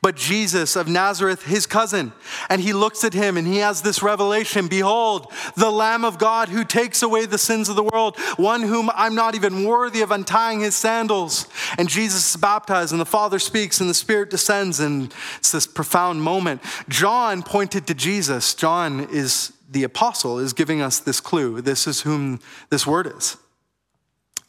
but 0.03 0.17
Jesus 0.17 0.77
of 0.77 0.89
Nazareth, 0.89 1.45
his 1.45 1.67
cousin. 1.67 2.13
And 2.49 2.61
he 2.61 2.73
looks 2.73 3.05
at 3.05 3.15
him 3.15 3.37
and 3.37 3.47
he 3.47 3.59
has 3.59 3.83
this 3.83 4.03
revelation 4.03 4.69
Behold, 4.69 5.33
the 5.57 5.71
Lamb 5.71 6.05
of 6.05 6.19
God 6.19 6.49
who 6.49 6.65
takes 6.65 7.03
away 7.03 7.27
the 7.27 7.39
sins 7.39 7.69
of 7.69 7.77
the 7.77 7.83
world, 7.83 8.19
one 8.37 8.63
whom 8.63 8.91
I'm 8.95 9.15
not 9.15 9.35
even 9.35 9.65
worthy 9.65 10.03
of 10.03 10.11
untying 10.11 10.61
his 10.61 10.77
sandals. 10.77 11.49
And 11.79 11.89
Jesus 11.89 12.35
is 12.35 12.37
baptized, 12.37 12.93
and 12.93 13.01
the 13.01 13.07
Father 13.07 13.39
speaks, 13.39 13.81
and 13.81 13.89
the 13.89 13.95
Spirit 13.95 14.31
descends, 14.31 14.81
and 14.81 15.15
it's 15.39 15.53
this 15.53 15.67
profound 15.67 16.23
moment. 16.23 16.63
John 16.89 17.43
pointed 17.43 17.87
to 17.87 17.95
Jesus. 17.95 18.55
John 18.55 19.09
is 19.11 19.54
the 19.69 19.85
apostle, 19.85 20.39
is 20.39 20.53
giving 20.53 20.81
us 20.81 20.99
this 20.99 21.21
clue. 21.21 21.61
This 21.61 21.87
is 21.87 22.03
whom 22.03 22.41
this 22.71 22.87
word 22.87 23.07
is. 23.07 23.37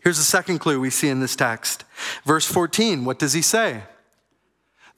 Here's 0.03 0.17
the 0.17 0.23
second 0.23 0.59
clue 0.59 0.79
we 0.79 0.91
see 0.91 1.09
in 1.09 1.19
this 1.19 1.35
text. 1.35 1.83
Verse 2.25 2.45
14, 2.45 3.05
what 3.05 3.17
does 3.17 3.33
he 3.33 3.41
say? 3.41 3.83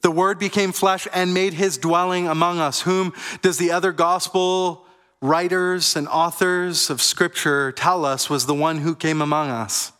The 0.02 0.10
Word 0.10 0.38
became 0.38 0.72
flesh 0.72 1.08
and 1.12 1.34
made 1.34 1.54
his 1.54 1.78
dwelling 1.78 2.28
among 2.28 2.60
us. 2.60 2.82
Whom 2.82 3.12
does 3.42 3.58
the 3.58 3.70
other 3.70 3.92
gospel 3.92 4.86
writers 5.20 5.96
and 5.96 6.06
authors 6.08 6.90
of 6.90 7.02
Scripture 7.02 7.72
tell 7.72 8.04
us 8.04 8.30
was 8.30 8.46
the 8.46 8.54
one 8.54 8.78
who 8.78 8.94
came 8.94 9.20
among 9.20 9.50
us? 9.50 9.92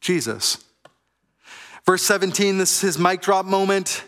Jesus. 0.00 0.64
Verse 1.84 2.02
17, 2.02 2.58
this 2.58 2.76
is 2.76 2.80
his 2.80 2.98
mic 2.98 3.20
drop 3.20 3.46
moment. 3.46 4.02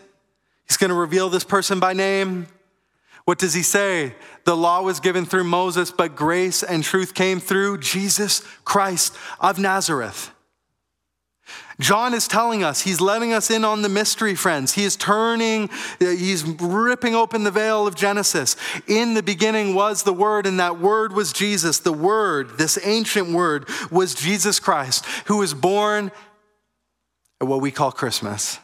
He's 0.67 0.77
going 0.77 0.89
to 0.89 0.95
reveal 0.95 1.29
this 1.29 1.45
person 1.45 1.79
by 1.79 1.93
name. 1.93 2.47
What 3.23 3.39
does 3.39 3.53
he 3.53 3.63
say? 3.63 4.15
The 4.49 4.57
law 4.57 4.81
was 4.81 4.99
given 4.99 5.27
through 5.27 5.43
Moses, 5.43 5.91
but 5.91 6.15
grace 6.15 6.63
and 6.63 6.83
truth 6.83 7.13
came 7.13 7.39
through 7.39 7.77
Jesus 7.77 8.39
Christ 8.65 9.15
of 9.39 9.59
Nazareth. 9.59 10.31
John 11.79 12.15
is 12.15 12.27
telling 12.27 12.63
us, 12.63 12.81
he's 12.81 12.99
letting 12.99 13.31
us 13.31 13.51
in 13.51 13.63
on 13.63 13.83
the 13.83 13.89
mystery, 13.89 14.33
friends. 14.33 14.73
He 14.73 14.85
is 14.85 14.95
turning, 14.95 15.69
he's 15.99 16.43
ripping 16.43 17.13
open 17.13 17.43
the 17.43 17.51
veil 17.51 17.85
of 17.85 17.93
Genesis. 17.93 18.55
In 18.87 19.13
the 19.13 19.21
beginning 19.21 19.75
was 19.75 20.01
the 20.01 20.13
Word, 20.13 20.47
and 20.47 20.59
that 20.59 20.79
Word 20.79 21.13
was 21.13 21.31
Jesus. 21.31 21.77
The 21.77 21.93
Word, 21.93 22.57
this 22.57 22.79
ancient 22.83 23.29
Word, 23.29 23.69
was 23.91 24.15
Jesus 24.15 24.59
Christ, 24.59 25.05
who 25.27 25.37
was 25.37 25.53
born 25.53 26.11
at 27.39 27.47
what 27.47 27.61
we 27.61 27.69
call 27.69 27.91
Christmas. 27.91 28.57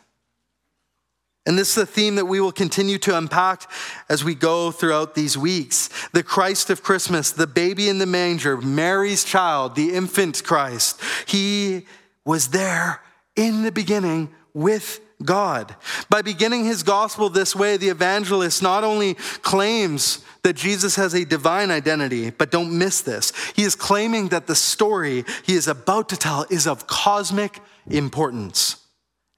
And 1.45 1.57
this 1.57 1.77
is 1.77 1.83
a 1.83 1.85
theme 1.85 2.15
that 2.15 2.25
we 2.25 2.39
will 2.39 2.51
continue 2.51 2.97
to 2.99 3.17
unpack 3.17 3.69
as 4.09 4.23
we 4.23 4.33
go 4.33 4.71
throughout 4.71 5.13
these 5.13 5.37
weeks. 5.37 5.89
The 6.11 6.23
Christ 6.23 6.71
of 6.71 6.81
Christmas, 6.81 7.31
the 7.31 7.45
baby 7.45 7.87
in 7.87 7.99
the 7.99 8.07
manger, 8.07 8.57
Mary's 8.57 9.23
child, 9.23 9.75
the 9.75 9.93
infant 9.93 10.43
Christ. 10.43 10.99
He 11.27 11.85
was 12.25 12.47
there 12.47 13.01
in 13.35 13.61
the 13.61 13.71
beginning 13.71 14.33
with 14.53 15.01
God. 15.23 15.75
By 16.09 16.21
beginning 16.21 16.65
his 16.65 16.83
gospel 16.83 17.29
this 17.29 17.55
way, 17.55 17.77
the 17.77 17.89
evangelist 17.89 18.63
not 18.63 18.83
only 18.83 19.13
claims 19.43 20.23
that 20.43 20.55
Jesus 20.55 20.95
has 20.95 21.13
a 21.13 21.25
divine 21.25 21.71
identity, 21.71 22.31
but 22.31 22.51
don't 22.51 22.77
miss 22.77 23.01
this. 23.01 23.31
He 23.55 23.63
is 23.63 23.75
claiming 23.75 24.29
that 24.29 24.47
the 24.47 24.55
story 24.55 25.25
he 25.43 25.53
is 25.53 25.67
about 25.67 26.09
to 26.09 26.17
tell 26.17 26.45
is 26.49 26.67
of 26.67 26.87
cosmic 26.87 27.59
importance 27.87 28.77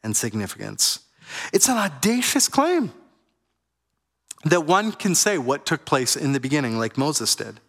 and 0.04 0.16
significance. 0.16 1.00
It's 1.54 1.70
an 1.70 1.78
audacious 1.78 2.48
claim 2.48 2.92
that 4.46 4.66
one 4.66 4.92
can 4.92 5.16
say 5.16 5.38
what 5.38 5.66
took 5.66 5.86
place 5.86 6.16
in 6.16 6.34
the 6.34 6.40
beginning, 6.40 6.78
like 6.78 6.98
Moses 6.98 7.36
did. 7.36 7.60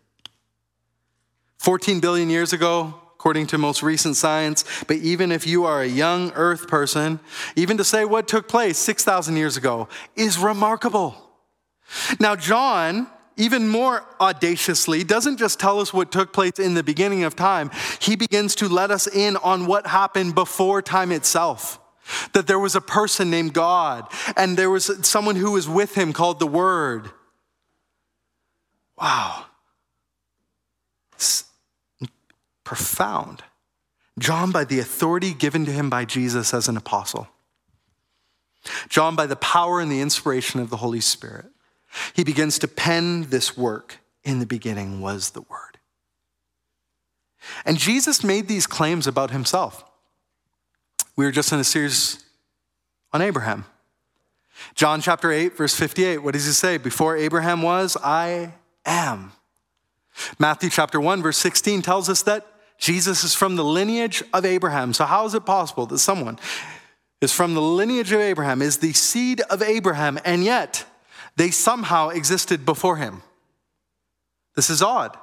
14 1.58 2.00
billion 2.00 2.30
years 2.30 2.52
ago, 2.52 2.94
according 3.14 3.48
to 3.48 3.58
most 3.58 3.82
recent 3.82 4.16
science. 4.16 4.64
But 4.86 4.98
even 4.98 5.32
if 5.32 5.46
you 5.46 5.64
are 5.64 5.82
a 5.82 5.88
young 5.88 6.30
earth 6.32 6.68
person, 6.68 7.18
even 7.56 7.76
to 7.78 7.84
say 7.84 8.04
what 8.04 8.28
took 8.28 8.46
place 8.46 8.78
6,000 8.78 9.36
years 9.36 9.56
ago 9.56 9.88
is 10.14 10.38
remarkable. 10.38 11.16
Now, 12.20 12.36
John, 12.36 13.08
even 13.36 13.68
more 13.68 14.04
audaciously, 14.20 15.02
doesn't 15.02 15.38
just 15.38 15.58
tell 15.58 15.80
us 15.80 15.92
what 15.92 16.12
took 16.12 16.32
place 16.32 16.58
in 16.58 16.74
the 16.74 16.82
beginning 16.84 17.24
of 17.24 17.34
time, 17.34 17.70
he 18.00 18.14
begins 18.14 18.54
to 18.56 18.68
let 18.68 18.90
us 18.90 19.08
in 19.08 19.36
on 19.38 19.66
what 19.66 19.86
happened 19.86 20.34
before 20.34 20.80
time 20.80 21.10
itself. 21.10 21.80
That 22.32 22.46
there 22.46 22.58
was 22.58 22.74
a 22.74 22.80
person 22.80 23.30
named 23.30 23.52
God, 23.52 24.10
and 24.36 24.56
there 24.56 24.70
was 24.70 24.90
someone 25.06 25.36
who 25.36 25.52
was 25.52 25.68
with 25.68 25.94
him 25.94 26.12
called 26.12 26.38
the 26.38 26.46
Word. 26.46 27.10
Wow 28.98 29.46
profound. 32.68 33.42
John, 34.18 34.52
by 34.52 34.62
the 34.62 34.78
authority 34.78 35.32
given 35.32 35.64
to 35.64 35.72
him 35.72 35.88
by 35.88 36.04
Jesus 36.04 36.52
as 36.52 36.68
an 36.68 36.76
apostle, 36.76 37.28
John, 38.90 39.16
by 39.16 39.24
the 39.24 39.36
power 39.36 39.80
and 39.80 39.90
the 39.90 40.02
inspiration 40.02 40.60
of 40.60 40.68
the 40.68 40.76
Holy 40.76 41.00
Spirit, 41.00 41.46
he 42.12 42.24
begins 42.24 42.58
to 42.58 42.68
pen 42.68 43.30
this 43.30 43.56
work. 43.56 44.00
In 44.22 44.38
the 44.38 44.46
beginning 44.46 45.00
was 45.00 45.30
the 45.30 45.40
Word. 45.40 45.78
And 47.64 47.78
Jesus 47.78 48.22
made 48.22 48.48
these 48.48 48.66
claims 48.66 49.06
about 49.06 49.30
himself. 49.30 49.82
We 51.18 51.25
were 51.25 51.32
just 51.32 51.52
in 51.52 51.58
a 51.58 51.64
series 51.64 52.25
on 53.12 53.22
Abraham. 53.22 53.64
John 54.76 55.00
chapter 55.00 55.32
8, 55.32 55.56
verse 55.56 55.75
58, 55.75 56.18
what 56.18 56.34
does 56.34 56.46
he 56.46 56.52
say? 56.52 56.78
Before 56.78 57.16
Abraham 57.16 57.60
was, 57.60 57.96
I 58.04 58.54
am. 58.87 59.32
Matthew 60.38 60.70
chapter 60.70 61.00
1, 61.00 61.20
verse 61.20 61.37
16 61.38 61.82
tells 61.82 62.08
us 62.08 62.22
that 62.22 62.46
Jesus 62.78 63.25
is 63.25 63.34
from 63.34 63.56
the 63.56 63.64
lineage 63.64 64.22
of 64.32 64.44
Abraham. 64.44 64.92
So, 64.92 65.06
how 65.06 65.26
is 65.26 65.34
it 65.34 65.44
possible 65.44 65.87
that 65.87 65.98
someone 65.98 66.38
is 67.20 67.32
from 67.32 67.54
the 67.54 67.62
lineage 67.62 68.12
of 68.12 68.20
Abraham, 68.20 68.62
is 68.62 68.76
the 68.76 68.92
seed 68.92 69.40
of 69.50 69.60
Abraham, 69.60 70.20
and 70.25 70.44
yet 70.44 70.84
they 71.34 71.50
somehow 71.50 72.10
existed 72.10 72.64
before 72.64 72.96
him? 72.96 73.22
This 74.54 74.70
is 74.70 74.82
odd. 74.82 75.18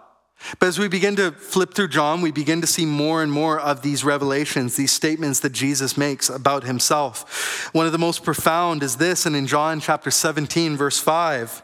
But 0.59 0.67
as 0.67 0.79
we 0.79 0.87
begin 0.87 1.15
to 1.15 1.31
flip 1.31 1.73
through 1.73 1.87
John, 1.89 2.21
we 2.21 2.31
begin 2.31 2.61
to 2.61 2.67
see 2.67 2.85
more 2.85 3.23
and 3.23 3.31
more 3.31 3.59
of 3.59 3.81
these 3.81 4.03
revelations, 4.03 4.75
these 4.75 4.91
statements 4.91 5.39
that 5.41 5.51
Jesus 5.51 5.97
makes 5.97 6.29
about 6.29 6.63
himself. 6.63 7.73
One 7.73 7.85
of 7.85 7.91
the 7.91 7.97
most 7.97 8.23
profound 8.23 8.83
is 8.83 8.97
this, 8.97 9.25
and 9.25 9.35
in 9.35 9.47
John 9.47 9.79
chapter 9.79 10.11
17, 10.11 10.77
verse 10.77 10.99
5, 10.99 11.63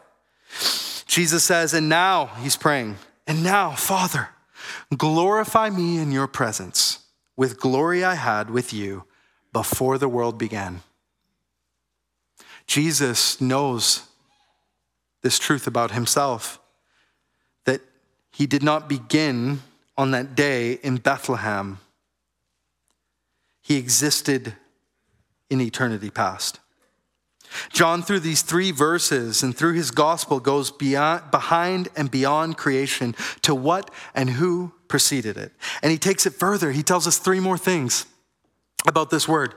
Jesus 1.06 1.44
says, 1.44 1.74
And 1.74 1.88
now, 1.88 2.26
he's 2.40 2.56
praying, 2.56 2.96
and 3.26 3.44
now, 3.44 3.72
Father, 3.72 4.30
glorify 4.96 5.70
me 5.70 5.98
in 5.98 6.10
your 6.10 6.26
presence 6.26 7.00
with 7.36 7.60
glory 7.60 8.04
I 8.04 8.14
had 8.14 8.50
with 8.50 8.72
you 8.72 9.04
before 9.52 9.98
the 9.98 10.08
world 10.08 10.38
began. 10.38 10.82
Jesus 12.66 13.40
knows 13.40 14.08
this 15.22 15.38
truth 15.38 15.66
about 15.66 15.90
himself 15.92 16.58
he 18.32 18.46
did 18.46 18.62
not 18.62 18.88
begin 18.88 19.60
on 19.96 20.10
that 20.12 20.34
day 20.34 20.74
in 20.82 20.96
Bethlehem. 20.96 21.78
He 23.60 23.76
existed 23.76 24.54
in 25.50 25.60
eternity 25.60 26.10
past. 26.10 26.58
John, 27.70 28.02
through 28.02 28.20
these 28.20 28.42
three 28.42 28.70
verses 28.70 29.42
and 29.42 29.54
through 29.54 29.74
his 29.74 29.90
gospel, 29.90 30.40
goes 30.40 30.70
beyond, 30.70 31.30
behind 31.30 31.88
and 31.94 32.10
beyond 32.10 32.56
creation 32.56 33.14
to 33.42 33.54
what 33.54 33.90
and 34.14 34.30
who 34.30 34.72
preceded 34.88 35.36
it. 35.36 35.52
And 35.82 35.92
he 35.92 35.98
takes 35.98 36.24
it 36.24 36.32
further. 36.32 36.72
He 36.72 36.82
tells 36.82 37.06
us 37.06 37.18
three 37.18 37.40
more 37.40 37.58
things 37.58 38.06
about 38.86 39.10
this 39.10 39.28
word. 39.28 39.54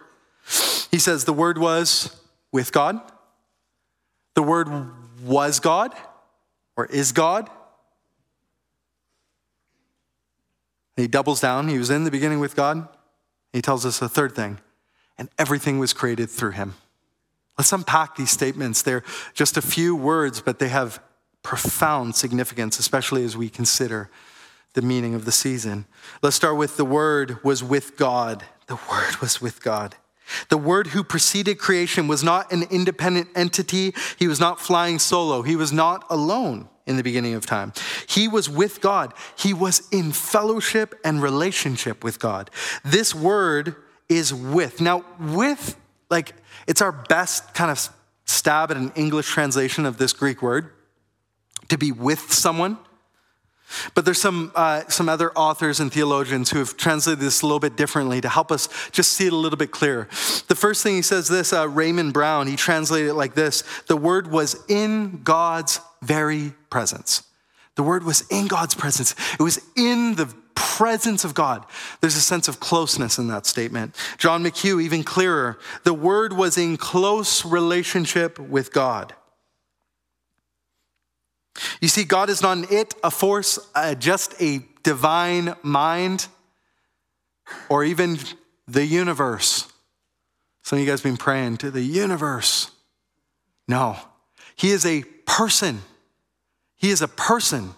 He 0.91 0.99
says 0.99 1.23
the 1.23 1.33
word 1.33 1.57
was 1.57 2.19
with 2.51 2.71
God, 2.71 2.99
the 4.33 4.43
word 4.43 4.67
was 5.23 5.59
God 5.59 5.93
or 6.77 6.85
is 6.85 7.11
God, 7.13 7.49
he 10.95 11.07
doubles 11.07 11.41
down. 11.41 11.67
He 11.67 11.77
was 11.77 11.89
in 11.89 12.03
the 12.03 12.11
beginning 12.11 12.39
with 12.39 12.55
God. 12.55 12.87
He 13.53 13.61
tells 13.61 13.85
us 13.85 14.01
a 14.01 14.09
third 14.09 14.35
thing, 14.35 14.59
and 15.17 15.29
everything 15.37 15.79
was 15.79 15.93
created 15.93 16.29
through 16.29 16.51
him. 16.51 16.75
Let's 17.57 17.71
unpack 17.71 18.15
these 18.15 18.31
statements. 18.31 18.81
They're 18.81 19.03
just 19.33 19.55
a 19.55 19.61
few 19.61 19.95
words, 19.95 20.41
but 20.41 20.59
they 20.59 20.67
have 20.69 21.01
profound 21.41 22.15
significance, 22.15 22.79
especially 22.79 23.23
as 23.23 23.37
we 23.37 23.49
consider 23.49 24.09
the 24.73 24.81
meaning 24.81 25.15
of 25.15 25.23
the 25.23 25.31
season. 25.31 25.85
Let's 26.21 26.35
start 26.35 26.57
with 26.57 26.75
the 26.75 26.83
word 26.85 27.41
was 27.43 27.63
with 27.63 27.95
God. 27.97 28.43
The 28.67 28.75
word 28.75 29.15
was 29.21 29.41
with 29.41 29.63
God. 29.63 29.95
The 30.49 30.57
word 30.57 30.87
who 30.87 31.03
preceded 31.03 31.59
creation 31.59 32.07
was 32.07 32.23
not 32.23 32.51
an 32.51 32.63
independent 32.63 33.29
entity. 33.35 33.93
He 34.17 34.27
was 34.27 34.39
not 34.39 34.59
flying 34.59 34.99
solo. 34.99 35.43
He 35.43 35.55
was 35.55 35.71
not 35.71 36.03
alone 36.09 36.67
in 36.87 36.97
the 36.97 37.03
beginning 37.03 37.33
of 37.33 37.45
time. 37.45 37.73
He 38.07 38.27
was 38.27 38.49
with 38.49 38.81
God, 38.81 39.13
he 39.37 39.53
was 39.53 39.87
in 39.91 40.11
fellowship 40.11 40.99
and 41.03 41.21
relationship 41.21 42.03
with 42.03 42.19
God. 42.19 42.49
This 42.83 43.15
word 43.15 43.75
is 44.09 44.33
with. 44.33 44.81
Now, 44.81 45.03
with, 45.19 45.77
like, 46.09 46.33
it's 46.67 46.81
our 46.81 46.91
best 46.91 47.53
kind 47.53 47.71
of 47.71 47.89
stab 48.25 48.71
at 48.71 48.77
an 48.77 48.91
English 48.95 49.27
translation 49.27 49.85
of 49.85 49.97
this 49.97 50.13
Greek 50.13 50.41
word 50.41 50.71
to 51.69 51.77
be 51.77 51.91
with 51.91 52.31
someone. 52.31 52.77
But 53.93 54.05
there's 54.05 54.21
some, 54.21 54.51
uh, 54.55 54.83
some 54.87 55.09
other 55.09 55.31
authors 55.33 55.79
and 55.79 55.91
theologians 55.91 56.51
who 56.51 56.59
have 56.59 56.77
translated 56.77 57.19
this 57.19 57.41
a 57.41 57.45
little 57.45 57.59
bit 57.59 57.75
differently 57.75 58.21
to 58.21 58.29
help 58.29 58.51
us 58.51 58.69
just 58.91 59.13
see 59.13 59.27
it 59.27 59.33
a 59.33 59.35
little 59.35 59.57
bit 59.57 59.71
clearer. 59.71 60.07
The 60.47 60.55
first 60.55 60.83
thing 60.83 60.95
he 60.95 61.01
says 61.01 61.27
this, 61.27 61.51
uh, 61.53 61.67
Raymond 61.67 62.13
Brown, 62.13 62.47
he 62.47 62.55
translated 62.55 63.09
it 63.09 63.13
like 63.15 63.35
this 63.35 63.63
The 63.87 63.97
word 63.97 64.31
was 64.31 64.63
in 64.67 65.21
God's 65.23 65.79
very 66.01 66.53
presence. 66.69 67.23
The 67.75 67.83
word 67.83 68.03
was 68.03 68.25
in 68.29 68.47
God's 68.47 68.75
presence, 68.75 69.15
it 69.33 69.43
was 69.43 69.59
in 69.75 70.15
the 70.15 70.33
presence 70.55 71.23
of 71.23 71.33
God. 71.33 71.65
There's 72.01 72.15
a 72.15 72.21
sense 72.21 72.47
of 72.47 72.59
closeness 72.59 73.17
in 73.17 73.27
that 73.27 73.45
statement. 73.45 73.95
John 74.17 74.43
McHugh, 74.43 74.81
even 74.81 75.03
clearer, 75.03 75.59
the 75.83 75.93
word 75.93 76.33
was 76.33 76.57
in 76.57 76.77
close 76.77 77.45
relationship 77.45 78.39
with 78.39 78.73
God. 78.73 79.13
You 81.81 81.87
see, 81.87 82.03
God 82.03 82.29
is 82.29 82.41
not 82.41 82.57
an 82.57 82.65
it, 82.69 82.95
a 83.03 83.11
force, 83.11 83.59
uh, 83.75 83.95
just 83.95 84.39
a 84.41 84.59
divine 84.83 85.55
mind, 85.63 86.27
or 87.69 87.83
even 87.83 88.17
the 88.67 88.85
universe. 88.85 89.67
Some 90.63 90.77
of 90.77 90.85
you 90.85 90.89
guys 90.89 91.01
been 91.01 91.17
praying 91.17 91.57
to 91.57 91.71
the 91.71 91.81
universe. 91.81 92.71
No, 93.67 93.97
He 94.55 94.71
is 94.71 94.85
a 94.85 95.03
person. 95.25 95.81
He 96.75 96.89
is 96.89 97.01
a 97.01 97.07
person. 97.07 97.71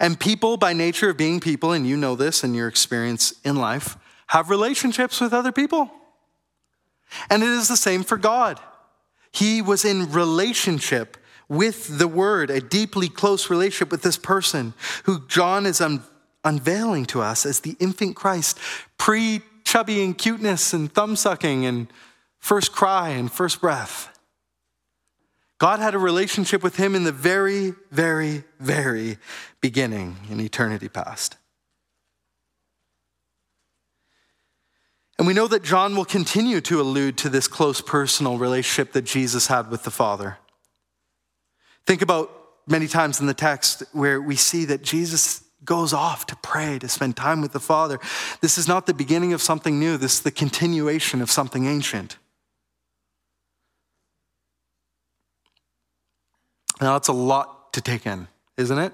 And 0.00 0.18
people, 0.18 0.56
by 0.56 0.72
nature 0.72 1.10
of 1.10 1.16
being 1.16 1.40
people, 1.40 1.72
and 1.72 1.86
you 1.86 1.96
know 1.96 2.16
this 2.16 2.42
in 2.42 2.54
your 2.54 2.68
experience 2.68 3.34
in 3.44 3.56
life, 3.56 3.96
have 4.28 4.50
relationships 4.50 5.20
with 5.20 5.32
other 5.32 5.52
people. 5.52 5.90
And 7.30 7.42
it 7.42 7.48
is 7.48 7.68
the 7.68 7.76
same 7.76 8.04
for 8.04 8.16
God. 8.16 8.60
He 9.32 9.62
was 9.62 9.84
in 9.84 10.10
relationship 10.12 11.16
with 11.48 11.98
the 11.98 12.08
Word, 12.08 12.50
a 12.50 12.60
deeply 12.60 13.08
close 13.08 13.50
relationship 13.50 13.90
with 13.90 14.02
this 14.02 14.18
person 14.18 14.74
who 15.04 15.26
John 15.28 15.66
is 15.66 15.80
un- 15.80 16.02
unveiling 16.44 17.06
to 17.06 17.20
us 17.20 17.46
as 17.46 17.60
the 17.60 17.76
infant 17.80 18.16
Christ, 18.16 18.58
pre 18.98 19.42
chubby 19.64 20.02
and 20.02 20.16
cuteness 20.16 20.72
and 20.72 20.92
thumb 20.92 21.14
sucking 21.14 21.66
and 21.66 21.88
first 22.38 22.72
cry 22.72 23.10
and 23.10 23.30
first 23.30 23.60
breath. 23.60 24.18
God 25.58 25.80
had 25.80 25.94
a 25.94 25.98
relationship 25.98 26.62
with 26.62 26.76
him 26.76 26.94
in 26.94 27.04
the 27.04 27.12
very, 27.12 27.74
very, 27.90 28.44
very 28.60 29.18
beginning 29.60 30.16
in 30.30 30.40
eternity 30.40 30.88
past. 30.88 31.36
And 35.18 35.26
we 35.26 35.34
know 35.34 35.48
that 35.48 35.64
John 35.64 35.96
will 35.96 36.04
continue 36.04 36.60
to 36.62 36.80
allude 36.80 37.18
to 37.18 37.28
this 37.28 37.48
close 37.48 37.80
personal 37.80 38.38
relationship 38.38 38.92
that 38.92 39.02
Jesus 39.02 39.48
had 39.48 39.68
with 39.68 39.82
the 39.82 39.90
Father. 39.90 40.38
Think 41.88 42.02
about 42.02 42.30
many 42.66 42.86
times 42.86 43.18
in 43.18 43.26
the 43.26 43.32
text 43.32 43.82
where 43.92 44.20
we 44.20 44.36
see 44.36 44.66
that 44.66 44.82
Jesus 44.82 45.42
goes 45.64 45.94
off 45.94 46.26
to 46.26 46.36
pray, 46.36 46.78
to 46.80 46.86
spend 46.86 47.16
time 47.16 47.40
with 47.40 47.52
the 47.52 47.60
Father. 47.60 47.98
This 48.42 48.58
is 48.58 48.68
not 48.68 48.84
the 48.84 48.92
beginning 48.92 49.32
of 49.32 49.40
something 49.40 49.80
new, 49.80 49.96
this 49.96 50.16
is 50.16 50.20
the 50.20 50.30
continuation 50.30 51.22
of 51.22 51.30
something 51.30 51.64
ancient. 51.64 52.18
Now, 56.78 56.92
that's 56.92 57.08
a 57.08 57.14
lot 57.14 57.72
to 57.72 57.80
take 57.80 58.04
in, 58.04 58.28
isn't 58.58 58.78
it? 58.78 58.92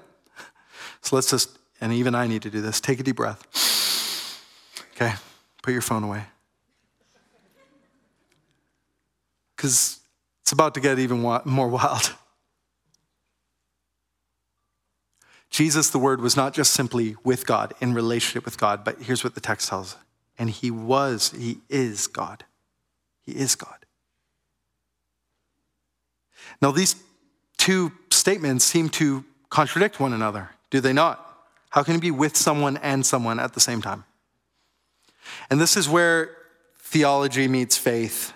So 1.01 1.17
let's 1.17 1.29
just, 1.29 1.49
and 1.81 1.91
even 1.91 2.15
I 2.15 2.27
need 2.27 2.43
to 2.43 2.49
do 2.49 2.61
this. 2.61 2.79
Take 2.79 3.01
a 3.01 3.03
deep 3.03 3.17
breath. 3.17 4.39
Okay, 4.95 5.15
put 5.61 5.73
your 5.73 5.81
phone 5.81 6.05
away. 6.05 6.23
Because 9.57 9.99
it's 10.43 10.53
about 10.53 10.73
to 10.75 10.79
get 10.79 10.97
even 10.97 11.19
more 11.19 11.67
wild. 11.67 12.15
Jesus, 15.49 15.89
the 15.89 15.99
Word, 15.99 16.21
was 16.21 16.35
not 16.35 16.53
just 16.53 16.73
simply 16.73 17.15
with 17.23 17.45
God, 17.45 17.73
in 17.79 17.93
relationship 17.93 18.45
with 18.45 18.57
God, 18.57 18.83
but 18.83 19.01
here's 19.01 19.23
what 19.23 19.35
the 19.35 19.41
text 19.41 19.69
tells. 19.69 19.95
And 20.37 20.49
He 20.49 20.71
was, 20.71 21.31
He 21.37 21.59
is 21.69 22.07
God. 22.07 22.43
He 23.25 23.33
is 23.33 23.55
God. 23.55 23.85
Now, 26.61 26.71
these 26.71 26.95
two 27.57 27.91
statements 28.11 28.65
seem 28.65 28.89
to 28.89 29.23
contradict 29.49 29.99
one 29.99 30.13
another, 30.13 30.49
do 30.69 30.79
they 30.79 30.93
not? 30.93 31.21
How 31.69 31.83
can 31.83 31.95
you 31.95 31.99
be 31.99 32.11
with 32.11 32.37
someone 32.37 32.77
and 32.77 33.05
someone 33.05 33.39
at 33.39 33.53
the 33.53 33.59
same 33.59 33.81
time? 33.81 34.05
And 35.49 35.59
this 35.59 35.75
is 35.75 35.89
where 35.89 36.35
theology 36.77 37.47
meets 37.47 37.77
faith. 37.77 38.33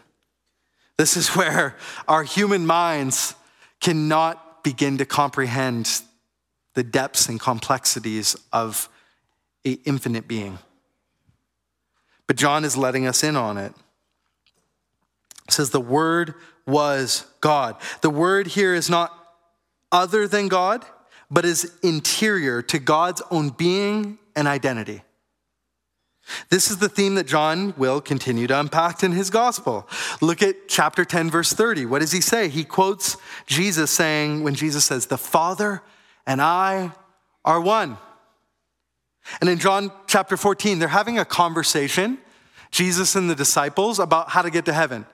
This 0.97 1.15
is 1.15 1.29
where 1.35 1.75
our 2.07 2.23
human 2.23 2.65
minds 2.65 3.35
cannot 3.79 4.63
begin 4.63 4.97
to 4.97 5.05
comprehend 5.05 6.01
the 6.73 6.83
depths 6.83 7.27
and 7.27 7.39
complexities 7.39 8.35
of 8.53 8.89
an 9.65 9.77
infinite 9.85 10.27
being. 10.27 10.59
But 12.27 12.37
John 12.37 12.63
is 12.63 12.77
letting 12.77 13.07
us 13.07 13.23
in 13.23 13.35
on 13.35 13.57
it. 13.57 13.73
It 15.47 15.53
says 15.53 15.71
the 15.71 15.81
Word 15.81 16.35
was 16.67 17.25
God. 17.41 17.75
The 18.01 18.09
Word 18.09 18.47
here 18.47 18.75
is 18.75 18.89
not 18.89 19.11
other 19.91 20.27
than 20.27 20.47
God, 20.47 20.85
but 21.31 21.45
is 21.45 21.73
interior 21.81 22.61
to 22.61 22.79
God's 22.79 23.21
own 23.31 23.49
being 23.49 24.19
and 24.35 24.47
identity. 24.47 25.01
This 26.49 26.69
is 26.69 26.77
the 26.77 26.89
theme 26.89 27.15
that 27.15 27.27
John 27.27 27.73
will 27.77 28.01
continue 28.01 28.47
to 28.47 28.59
unpack 28.59 29.03
in 29.03 29.11
his 29.11 29.29
gospel. 29.29 29.87
Look 30.21 30.43
at 30.43 30.67
chapter 30.67 31.03
10, 31.03 31.29
verse 31.29 31.53
30. 31.53 31.87
What 31.87 32.01
does 32.01 32.11
he 32.11 32.21
say? 32.21 32.49
He 32.49 32.63
quotes 32.63 33.17
Jesus 33.47 33.89
saying, 33.89 34.43
when 34.43 34.53
Jesus 34.53 34.85
says, 34.85 35.07
The 35.07 35.17
Father 35.17 35.81
and 36.25 36.41
I 36.41 36.91
are 37.45 37.59
one. 37.59 37.97
And 39.41 39.49
in 39.49 39.59
John 39.59 39.91
chapter 40.07 40.37
14, 40.37 40.79
they're 40.79 40.87
having 40.87 41.19
a 41.19 41.25
conversation, 41.25 42.17
Jesus 42.71 43.15
and 43.15 43.29
the 43.29 43.35
disciples, 43.35 43.99
about 43.99 44.29
how 44.29 44.41
to 44.41 44.49
get 44.49 44.65
to 44.65 44.73
heaven. 44.73 45.05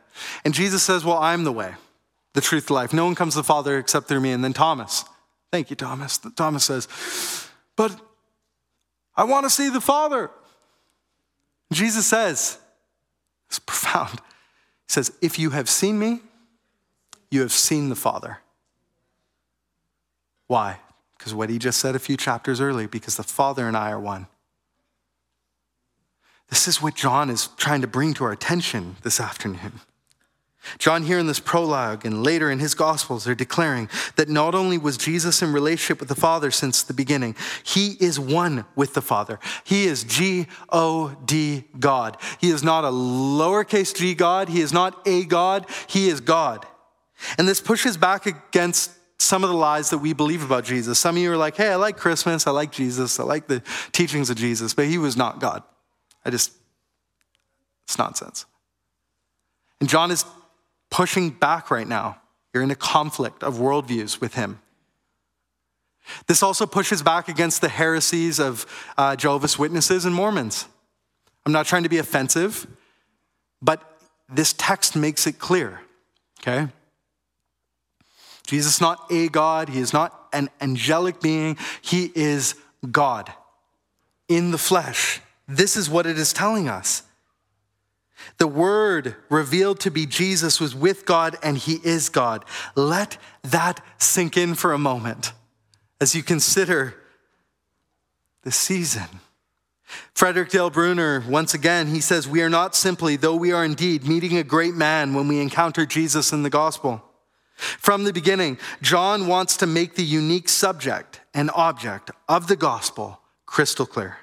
And 0.44 0.54
Jesus 0.54 0.84
says, 0.84 1.04
Well, 1.04 1.18
I'm 1.18 1.44
the 1.44 1.52
way, 1.52 1.74
the 2.34 2.42
truth, 2.42 2.68
the 2.68 2.74
life. 2.74 2.94
No 2.94 3.06
one 3.06 3.16
comes 3.16 3.34
to 3.34 3.40
the 3.40 3.44
Father 3.44 3.78
except 3.78 4.08
through 4.08 4.22
me. 4.22 4.32
And 4.32 4.44
then 4.44 4.54
Thomas, 4.54 5.06
thank 5.52 5.70
you, 5.70 5.76
Thomas. 5.76 6.18
Thomas 6.18 6.64
says, 6.64 6.88
But 7.76 8.00
I 9.16 9.24
want 9.24 9.46
to 9.46 9.50
see 9.50 9.70
the 9.70 9.82
Father. 9.82 10.32
Jesus 11.72 12.06
says, 12.06 12.60
it's 13.48 13.60
profound. 13.60 14.20
He 14.20 14.90
says, 14.90 15.12
If 15.22 15.40
you 15.40 15.52
have 15.52 15.70
seen 15.70 15.98
me, 16.00 16.22
you 17.32 17.42
have 17.42 17.52
seen 17.52 17.90
the 17.90 17.96
Father. 17.96 18.40
Why? 20.48 20.80
Because 21.26 21.34
what 21.34 21.50
he 21.50 21.58
just 21.58 21.80
said 21.80 21.96
a 21.96 22.00
few 22.00 22.18
chapters 22.18 22.62
early, 22.62 22.86
because 22.86 23.16
the 23.16 23.24
Father 23.24 23.68
and 23.68 23.76
I 23.76 23.90
are 23.90 24.00
one. 24.00 24.28
This 26.50 26.68
is 26.68 26.84
what 26.84 26.94
John 26.94 27.32
is 27.32 27.48
trying 27.58 27.82
to 27.82 27.88
bring 27.88 28.14
to 28.14 28.26
our 28.26 28.32
attention 28.32 28.98
this 29.02 29.20
afternoon. 29.20 29.80
John, 30.78 31.02
here 31.02 31.18
in 31.18 31.26
this 31.26 31.40
prologue 31.40 32.06
and 32.06 32.24
later 32.24 32.52
in 32.52 32.60
his 32.60 32.76
Gospels, 32.76 33.28
are 33.28 33.34
declaring 33.34 33.90
that 34.18 34.30
not 34.30 34.54
only 34.54 34.78
was 34.78 34.98
Jesus 34.98 35.42
in 35.42 35.52
relationship 35.52 36.00
with 36.00 36.10
the 36.10 36.16
Father 36.16 36.52
since 36.52 36.84
the 36.84 36.94
beginning, 36.94 37.36
he 37.64 37.98
is 38.00 38.20
one 38.20 38.64
with 38.76 38.94
the 38.94 39.02
Father. 39.02 39.40
He 39.64 39.86
is 39.86 40.04
G 40.04 40.46
O 40.70 41.18
D 41.26 41.64
God. 41.80 42.18
He 42.40 42.52
is 42.52 42.62
not 42.62 42.86
a 42.86 42.90
lowercase 42.90 43.96
g 43.96 44.14
God. 44.14 44.48
He 44.48 44.62
is 44.62 44.72
not 44.72 45.02
a 45.08 45.26
God. 45.26 45.66
He 45.88 46.08
is 46.08 46.22
God. 46.22 46.68
And 47.40 47.48
this 47.48 47.62
pushes 47.62 47.98
back 47.98 48.28
against 48.28 48.92
some 49.18 49.44
of 49.44 49.50
the 49.50 49.56
lies 49.56 49.90
that 49.90 50.00
we 50.00 50.14
believe 50.14 50.44
about 50.44 50.66
Jesus. 50.66 51.00
Some 51.00 51.16
of 51.16 51.22
you 51.22 51.32
are 51.32 51.38
like, 51.38 51.56
hey, 51.56 51.70
I 51.70 51.76
like 51.76 51.98
Christmas. 51.98 52.48
I 52.48 52.52
like 52.52 52.72
Jesus. 52.72 53.20
I 53.20 53.24
like 53.24 53.48
the 53.48 53.62
teachings 53.92 54.30
of 54.30 54.36
Jesus, 54.36 54.74
but 54.74 54.86
he 54.86 54.98
was 54.98 55.16
not 55.16 55.40
God. 55.40 55.64
I 56.26 56.30
just, 56.30 56.52
it's 57.86 57.98
nonsense. 57.98 58.46
And 59.80 59.90
John 59.90 60.12
is 60.12 60.26
pushing 60.90 61.30
back 61.30 61.72
right 61.72 61.88
now. 61.88 62.22
You're 62.54 62.64
in 62.64 62.72
a 62.72 62.76
conflict 62.76 63.44
of 63.44 63.56
worldviews 63.56 64.22
with 64.22 64.36
him. 64.36 64.60
This 66.28 66.44
also 66.44 66.66
pushes 66.66 67.02
back 67.02 67.28
against 67.28 67.62
the 67.62 67.70
heresies 67.70 68.40
of 68.40 68.66
uh, 68.98 69.16
Jehovah's 69.16 69.58
Witnesses 69.58 70.06
and 70.06 70.14
Mormons. 70.14 70.68
I'm 71.46 71.52
not 71.52 71.66
trying 71.66 71.84
to 71.84 71.90
be 71.90 71.98
offensive, 71.98 72.68
but 73.62 73.82
this 74.30 74.54
text 74.54 74.96
makes 74.96 75.28
it 75.28 75.40
clear, 75.40 75.82
okay? 76.42 76.68
Jesus 78.46 78.76
is 78.76 78.82
not 78.82 79.06
a 79.12 79.30
God, 79.30 79.70
he 79.70 79.80
is 79.80 79.94
not 79.94 80.28
an 80.34 80.50
angelic 80.62 81.22
being, 81.22 81.58
he 81.82 82.12
is 82.16 82.56
God 82.92 83.32
in 84.28 84.52
the 84.52 84.58
flesh. 84.58 85.22
This 85.48 85.78
is 85.78 85.90
what 85.90 86.06
it 86.06 86.18
is 86.18 86.34
telling 86.34 86.68
us. 86.68 87.04
The 88.38 88.48
Word 88.48 89.16
revealed 89.30 89.80
to 89.82 89.92
be 89.92 90.06
Jesus 90.06 90.60
was 90.60 90.74
with 90.76 91.06
God 91.06 91.38
and 91.44 91.58
He 91.58 91.80
is 91.84 92.10
God. 92.10 92.46
Let 92.76 93.18
that 93.44 93.82
sink 93.98 94.38
in 94.38 94.56
for 94.56 94.74
a 94.74 94.78
moment 94.78 95.34
as 96.02 96.16
you 96.16 96.24
consider 96.24 96.96
the 98.44 98.52
season. 98.52 99.08
Frederick 100.14 100.50
Dale 100.50 100.70
Bruner, 100.70 101.24
once 101.28 101.54
again, 101.54 101.88
he 101.88 102.02
says, 102.02 102.28
We 102.28 102.42
are 102.42 102.50
not 102.50 102.76
simply, 102.76 103.16
though 103.16 103.36
we 103.36 103.52
are 103.52 103.64
indeed, 103.64 104.08
meeting 104.08 104.38
a 104.38 104.44
great 104.44 104.74
man 104.74 105.14
when 105.14 105.28
we 105.28 105.40
encounter 105.40 105.86
Jesus 105.86 106.34
in 106.34 106.44
the 106.44 106.50
gospel. 106.50 107.05
From 107.56 108.04
the 108.04 108.14
beginning, 108.14 108.58
John 108.82 109.28
wants 109.28 109.58
to 109.58 109.66
make 109.66 109.96
the 109.96 110.04
unique 110.04 110.50
subject 110.50 111.22
and 111.34 111.50
object 111.56 112.12
of 112.28 112.48
the 112.48 112.56
gospel 112.56 113.22
crystal 113.46 113.86
clear. 113.86 114.18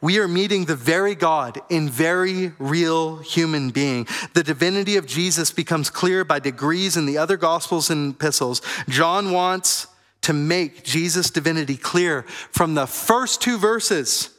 We 0.00 0.18
are 0.18 0.28
meeting 0.28 0.64
the 0.64 0.76
very 0.76 1.14
God 1.14 1.60
in 1.68 1.88
very 1.88 2.52
real 2.58 3.18
human 3.18 3.70
being. 3.70 4.06
The 4.32 4.42
divinity 4.42 4.96
of 4.96 5.06
Jesus 5.06 5.50
becomes 5.50 5.90
clear 5.90 6.24
by 6.24 6.38
degrees 6.38 6.96
in 6.96 7.06
the 7.06 7.18
other 7.18 7.36
gospels 7.36 7.90
and 7.90 8.14
epistles. 8.14 8.62
John 8.88 9.32
wants 9.32 9.88
to 10.22 10.32
make 10.32 10.84
Jesus' 10.84 11.30
divinity 11.30 11.76
clear 11.76 12.22
from 12.22 12.74
the 12.74 12.86
first 12.86 13.42
two 13.42 13.58
verses. 13.58 14.30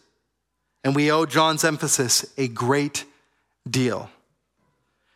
And 0.83 0.95
we 0.95 1.11
owe 1.11 1.25
John's 1.25 1.63
emphasis 1.63 2.25
a 2.37 2.47
great 2.47 3.05
deal. 3.69 4.09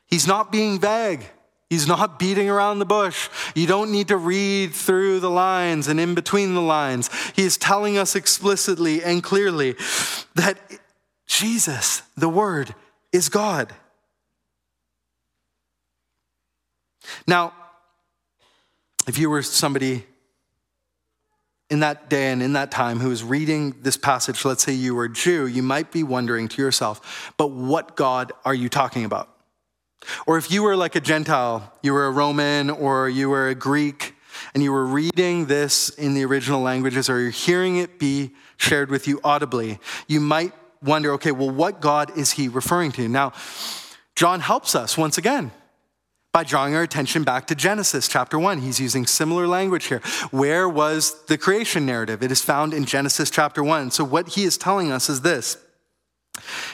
He's 0.07 0.27
not 0.27 0.51
being 0.51 0.79
vague. 0.79 1.25
He's 1.69 1.87
not 1.87 2.17
beating 2.17 2.49
around 2.49 2.79
the 2.79 2.85
bush. 2.85 3.29
You 3.53 3.67
don't 3.67 3.91
need 3.91 4.07
to 4.07 4.17
read 4.17 4.73
through 4.73 5.19
the 5.19 5.29
lines 5.29 5.87
and 5.87 5.99
in 5.99 6.15
between 6.15 6.55
the 6.55 6.61
lines. 6.61 7.09
He 7.35 7.43
is 7.43 7.57
telling 7.57 7.97
us 7.97 8.15
explicitly 8.15 9.03
and 9.03 9.21
clearly 9.21 9.75
that 10.33 10.57
Jesus, 11.27 12.01
the 12.17 12.29
Word, 12.29 12.73
is 13.11 13.29
God. 13.29 13.71
Now, 17.27 17.53
if 19.07 19.19
you 19.19 19.29
were 19.29 19.43
somebody 19.43 20.05
in 21.69 21.81
that 21.81 22.09
day 22.09 22.31
and 22.31 22.41
in 22.41 22.53
that 22.53 22.71
time 22.71 22.99
who 22.99 23.09
was 23.09 23.23
reading 23.23 23.75
this 23.81 23.95
passage, 23.95 24.43
let's 24.43 24.63
say 24.63 24.73
you 24.73 24.95
were 24.95 25.05
a 25.05 25.13
Jew, 25.13 25.45
you 25.45 25.61
might 25.61 25.91
be 25.91 26.01
wondering 26.01 26.47
to 26.47 26.61
yourself, 26.61 27.31
but 27.37 27.51
what 27.51 27.95
God 27.95 28.31
are 28.43 28.55
you 28.55 28.69
talking 28.69 29.05
about? 29.05 29.29
Or 30.25 30.37
if 30.37 30.51
you 30.51 30.63
were 30.63 30.75
like 30.75 30.95
a 30.95 31.01
Gentile, 31.01 31.73
you 31.81 31.93
were 31.93 32.05
a 32.05 32.11
Roman 32.11 32.69
or 32.69 33.09
you 33.09 33.29
were 33.29 33.49
a 33.49 33.55
Greek, 33.55 34.15
and 34.53 34.63
you 34.63 34.71
were 34.71 34.85
reading 34.85 35.45
this 35.45 35.89
in 35.89 36.13
the 36.13 36.23
original 36.25 36.61
languages 36.61 37.09
or 37.09 37.19
you're 37.19 37.31
hearing 37.31 37.77
it 37.77 37.99
be 37.99 38.31
shared 38.57 38.89
with 38.89 39.07
you 39.07 39.19
audibly, 39.23 39.79
you 40.07 40.19
might 40.19 40.53
wonder 40.81 41.11
okay, 41.13 41.31
well, 41.31 41.49
what 41.49 41.81
God 41.81 42.17
is 42.17 42.31
he 42.31 42.47
referring 42.47 42.91
to? 42.93 43.07
Now, 43.07 43.33
John 44.15 44.39
helps 44.39 44.75
us 44.75 44.97
once 44.97 45.17
again 45.17 45.51
by 46.31 46.43
drawing 46.43 46.75
our 46.75 46.83
attention 46.83 47.23
back 47.23 47.47
to 47.47 47.55
Genesis 47.55 48.07
chapter 48.07 48.37
1. 48.37 48.59
He's 48.59 48.79
using 48.79 49.05
similar 49.05 49.47
language 49.47 49.85
here. 49.85 49.99
Where 50.31 50.69
was 50.69 51.23
the 51.25 51.37
creation 51.37 51.85
narrative? 51.85 52.21
It 52.21 52.31
is 52.31 52.41
found 52.41 52.73
in 52.73 52.85
Genesis 52.85 53.29
chapter 53.29 53.63
1. 53.63 53.91
So, 53.91 54.03
what 54.03 54.29
he 54.29 54.43
is 54.43 54.57
telling 54.57 54.91
us 54.91 55.09
is 55.09 55.21
this 55.21 55.57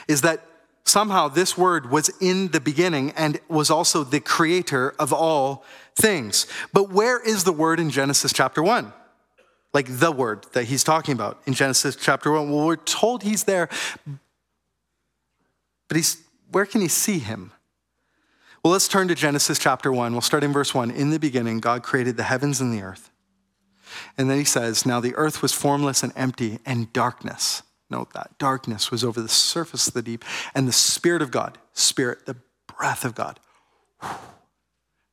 is 0.06 0.20
that 0.20 0.44
Somehow, 0.86 1.26
this 1.26 1.58
word 1.58 1.90
was 1.90 2.10
in 2.20 2.48
the 2.48 2.60
beginning 2.60 3.10
and 3.16 3.40
was 3.48 3.70
also 3.70 4.04
the 4.04 4.20
creator 4.20 4.94
of 5.00 5.12
all 5.12 5.64
things. 5.96 6.46
But 6.72 6.90
where 6.90 7.20
is 7.20 7.42
the 7.42 7.52
word 7.52 7.80
in 7.80 7.90
Genesis 7.90 8.32
chapter 8.32 8.62
1? 8.62 8.92
Like 9.74 9.98
the 9.98 10.12
word 10.12 10.46
that 10.52 10.64
he's 10.64 10.84
talking 10.84 11.12
about 11.12 11.42
in 11.44 11.54
Genesis 11.54 11.96
chapter 11.96 12.30
1. 12.30 12.50
Well, 12.50 12.66
we're 12.66 12.76
told 12.76 13.24
he's 13.24 13.44
there, 13.44 13.68
but 15.88 15.96
he's, 15.96 16.22
where 16.52 16.66
can 16.66 16.80
he 16.80 16.88
see 16.88 17.18
him? 17.18 17.50
Well, 18.62 18.72
let's 18.72 18.86
turn 18.86 19.08
to 19.08 19.16
Genesis 19.16 19.58
chapter 19.58 19.92
1. 19.92 20.12
We'll 20.12 20.20
start 20.20 20.44
in 20.44 20.52
verse 20.52 20.72
1. 20.72 20.92
In 20.92 21.10
the 21.10 21.18
beginning, 21.18 21.58
God 21.58 21.82
created 21.82 22.16
the 22.16 22.22
heavens 22.22 22.60
and 22.60 22.72
the 22.72 22.82
earth. 22.82 23.10
And 24.16 24.30
then 24.30 24.38
he 24.38 24.44
says, 24.44 24.86
Now 24.86 25.00
the 25.00 25.16
earth 25.16 25.42
was 25.42 25.52
formless 25.52 26.04
and 26.04 26.12
empty, 26.14 26.60
and 26.64 26.92
darkness 26.92 27.64
Note 27.88 28.12
that. 28.14 28.38
Darkness 28.38 28.90
was 28.90 29.04
over 29.04 29.20
the 29.20 29.28
surface 29.28 29.88
of 29.88 29.94
the 29.94 30.02
deep, 30.02 30.24
and 30.54 30.66
the 30.66 30.72
Spirit 30.72 31.22
of 31.22 31.30
God, 31.30 31.58
Spirit, 31.72 32.26
the 32.26 32.36
breath 32.66 33.04
of 33.04 33.14
God, 33.14 33.38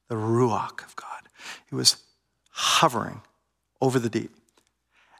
the 0.10 0.16
Ruach 0.16 0.84
of 0.86 0.96
God, 0.96 1.30
it 1.72 1.76
was 1.76 1.98
hovering 2.52 3.22
over 3.82 4.00
the 4.00 4.10
deep. 4.10 4.32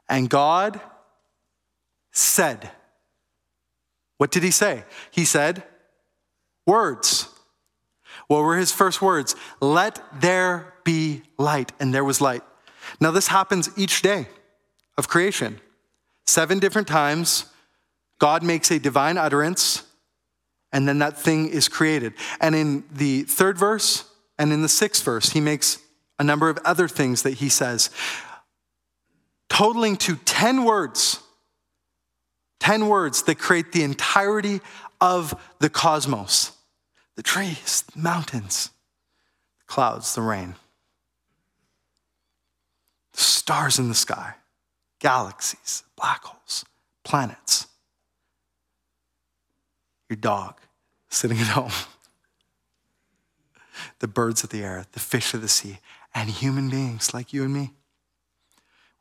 And 0.08 0.28
God 0.28 0.80
said, 2.12 2.70
What 4.18 4.30
did 4.30 4.42
he 4.42 4.50
say? 4.50 4.84
He 5.10 5.24
said, 5.24 5.64
Words. 6.66 7.28
What 8.26 8.42
were 8.42 8.56
his 8.56 8.72
first 8.72 9.02
words? 9.02 9.36
Let 9.60 10.00
there 10.20 10.74
be 10.84 11.22
light. 11.36 11.72
And 11.78 11.92
there 11.92 12.04
was 12.04 12.20
light. 12.20 12.42
Now, 13.00 13.10
this 13.10 13.28
happens 13.28 13.70
each 13.76 14.00
day 14.00 14.28
of 14.96 15.08
creation. 15.08 15.60
Seven 16.26 16.58
different 16.58 16.88
times, 16.88 17.46
God 18.18 18.42
makes 18.42 18.70
a 18.70 18.78
divine 18.78 19.18
utterance, 19.18 19.82
and 20.72 20.88
then 20.88 20.98
that 21.00 21.18
thing 21.18 21.48
is 21.48 21.68
created. 21.68 22.14
And 22.40 22.54
in 22.54 22.84
the 22.90 23.22
third 23.22 23.58
verse 23.58 24.04
and 24.38 24.52
in 24.52 24.62
the 24.62 24.68
sixth 24.68 25.04
verse, 25.04 25.30
he 25.30 25.40
makes 25.40 25.78
a 26.18 26.24
number 26.24 26.48
of 26.48 26.58
other 26.64 26.88
things 26.88 27.22
that 27.22 27.34
he 27.34 27.48
says, 27.48 27.90
totaling 29.48 29.96
to 29.98 30.16
10 30.16 30.64
words. 30.64 31.20
10 32.60 32.88
words 32.88 33.24
that 33.24 33.38
create 33.38 33.72
the 33.72 33.82
entirety 33.82 34.60
of 35.00 35.38
the 35.58 35.68
cosmos 35.68 36.52
the 37.16 37.22
trees, 37.22 37.84
the 37.94 38.00
mountains, 38.00 38.70
clouds, 39.66 40.16
the 40.16 40.22
rain, 40.22 40.54
the 43.12 43.20
stars 43.20 43.78
in 43.78 43.88
the 43.88 43.94
sky, 43.94 44.34
galaxies, 45.04 45.82
black 45.96 46.24
holes, 46.24 46.64
planets, 47.04 47.66
your 50.08 50.16
dog 50.16 50.58
sitting 51.10 51.38
at 51.38 51.46
home, 51.58 51.70
the 53.98 54.08
birds 54.08 54.42
of 54.42 54.48
the 54.48 54.64
air, 54.64 54.86
the 54.92 55.00
fish 55.00 55.34
of 55.34 55.42
the 55.42 55.48
sea, 55.48 55.78
and 56.14 56.30
human 56.30 56.70
beings 56.70 57.12
like 57.12 57.34
you 57.34 57.44
and 57.44 57.52
me. 57.52 57.72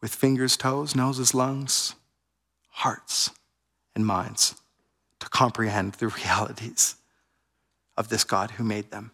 With 0.01 0.13
fingers, 0.13 0.57
toes, 0.57 0.93
noses, 0.93 1.33
lungs, 1.33 1.95
hearts, 2.67 3.31
and 3.95 4.05
minds 4.05 4.55
to 5.21 5.29
comprehend 5.29 5.93
the 5.93 6.07
realities 6.25 6.97
of 7.95 8.09
this 8.09 8.25
God 8.25 8.51
who 8.51 8.65
made 8.65 8.91
them. 8.91 9.11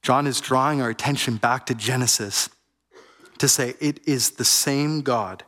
John 0.00 0.26
is 0.26 0.40
drawing 0.40 0.80
our 0.80 0.88
attention 0.88 1.36
back 1.36 1.66
to 1.66 1.74
Genesis 1.74 2.48
to 3.38 3.48
say 3.48 3.74
it 3.80 4.00
is 4.06 4.32
the 4.32 4.44
same 4.44 5.02
God 5.02 5.44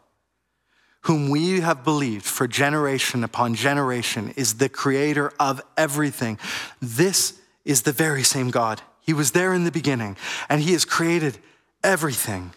whom 1.03 1.31
we 1.31 1.61
have 1.61 1.85
believed 1.85 2.25
for 2.25 2.47
generation 2.47 3.25
upon 3.25 3.55
generation 3.55 4.33
is 4.37 4.55
the 4.55 4.69
creator 4.69 5.33
of 5.39 5.63
everything. 5.77 6.39
This 6.81 7.41
is 7.65 7.83
the 7.83 7.93
very 7.93 8.23
same 8.23 8.51
God. 8.51 8.83
He 9.01 9.13
was 9.13 9.31
there 9.31 9.55
in 9.55 9.65
the 9.65 9.71
beginning, 9.71 10.17
and 10.49 10.61
He 10.61 10.73
has 10.73 10.85
created 10.85 11.39
everything. 11.83 12.53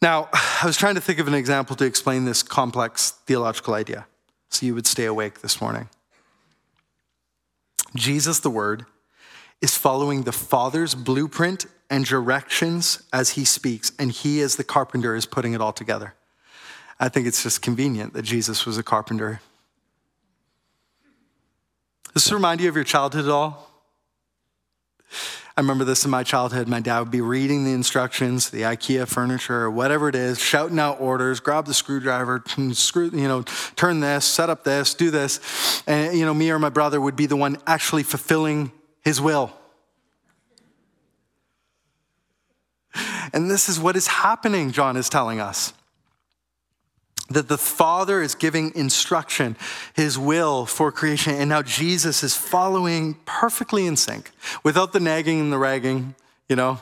Now, 0.00 0.28
I 0.32 0.66
was 0.66 0.76
trying 0.76 0.94
to 0.94 1.00
think 1.00 1.18
of 1.18 1.28
an 1.28 1.34
example 1.34 1.76
to 1.76 1.84
explain 1.84 2.24
this 2.24 2.42
complex 2.42 3.10
theological 3.26 3.74
idea 3.74 4.06
so 4.48 4.64
you 4.64 4.74
would 4.74 4.86
stay 4.86 5.04
awake 5.04 5.40
this 5.40 5.60
morning. 5.60 5.88
Jesus, 7.94 8.40
the 8.40 8.50
Word, 8.50 8.86
is 9.60 9.76
following 9.76 10.22
the 10.22 10.32
Father's 10.32 10.94
blueprint 10.94 11.66
and 11.90 12.04
directions 12.04 13.02
as 13.12 13.30
he 13.30 13.44
speaks, 13.44 13.92
and 13.98 14.10
he, 14.10 14.40
as 14.40 14.56
the 14.56 14.64
carpenter, 14.64 15.14
is 15.14 15.26
putting 15.26 15.52
it 15.52 15.60
all 15.60 15.72
together. 15.72 16.14
I 16.98 17.08
think 17.08 17.26
it's 17.26 17.42
just 17.42 17.62
convenient 17.62 18.12
that 18.14 18.22
Jesus 18.22 18.66
was 18.66 18.78
a 18.78 18.82
carpenter. 18.82 19.40
Does 22.14 22.24
this 22.24 22.32
remind 22.32 22.60
you 22.60 22.68
of 22.68 22.74
your 22.74 22.84
childhood 22.84 23.24
at 23.24 23.30
all? 23.30 23.70
I 25.56 25.60
remember 25.60 25.84
this 25.84 26.04
in 26.04 26.10
my 26.10 26.24
childhood. 26.24 26.66
My 26.66 26.80
dad 26.80 26.98
would 26.98 27.10
be 27.12 27.20
reading 27.20 27.64
the 27.64 27.72
instructions, 27.72 28.50
the 28.50 28.62
IKEA 28.62 29.06
furniture, 29.06 29.70
whatever 29.70 30.08
it 30.08 30.16
is, 30.16 30.40
shouting 30.40 30.80
out 30.80 31.00
orders, 31.00 31.38
grab 31.38 31.66
the 31.66 31.74
screwdriver, 31.74 32.42
screw, 32.72 33.10
you 33.10 33.28
know, 33.28 33.42
turn 33.76 34.00
this, 34.00 34.24
set 34.24 34.50
up 34.50 34.64
this, 34.64 34.94
do 34.94 35.12
this. 35.12 35.82
And, 35.86 36.18
you 36.18 36.24
know, 36.24 36.34
me 36.34 36.50
or 36.50 36.58
my 36.58 36.70
brother 36.70 37.00
would 37.00 37.14
be 37.14 37.26
the 37.26 37.36
one 37.36 37.58
actually 37.68 38.02
fulfilling 38.02 38.72
his 39.04 39.20
will. 39.20 39.52
And 43.32 43.50
this 43.50 43.68
is 43.68 43.78
what 43.80 43.96
is 43.96 44.06
happening, 44.06 44.72
John 44.72 44.96
is 44.96 45.08
telling 45.08 45.40
us. 45.40 45.72
That 47.30 47.48
the 47.48 47.58
Father 47.58 48.22
is 48.22 48.34
giving 48.34 48.72
instruction, 48.74 49.56
his 49.94 50.18
will 50.18 50.66
for 50.66 50.92
creation, 50.92 51.34
and 51.34 51.48
now 51.48 51.62
Jesus 51.62 52.22
is 52.22 52.36
following 52.36 53.14
perfectly 53.24 53.86
in 53.86 53.96
sync, 53.96 54.30
without 54.62 54.92
the 54.92 55.00
nagging 55.00 55.40
and 55.40 55.52
the 55.52 55.58
ragging, 55.58 56.14
you 56.48 56.56
know, 56.56 56.80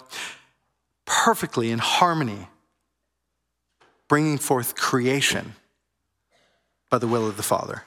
perfectly 1.07 1.71
in 1.71 1.79
harmony, 1.79 2.49
bringing 4.09 4.37
forth 4.37 4.75
creation 4.75 5.55
by 6.91 6.99
the 6.99 7.07
will 7.07 7.27
of 7.27 7.37
the 7.37 7.43
Father. 7.43 7.85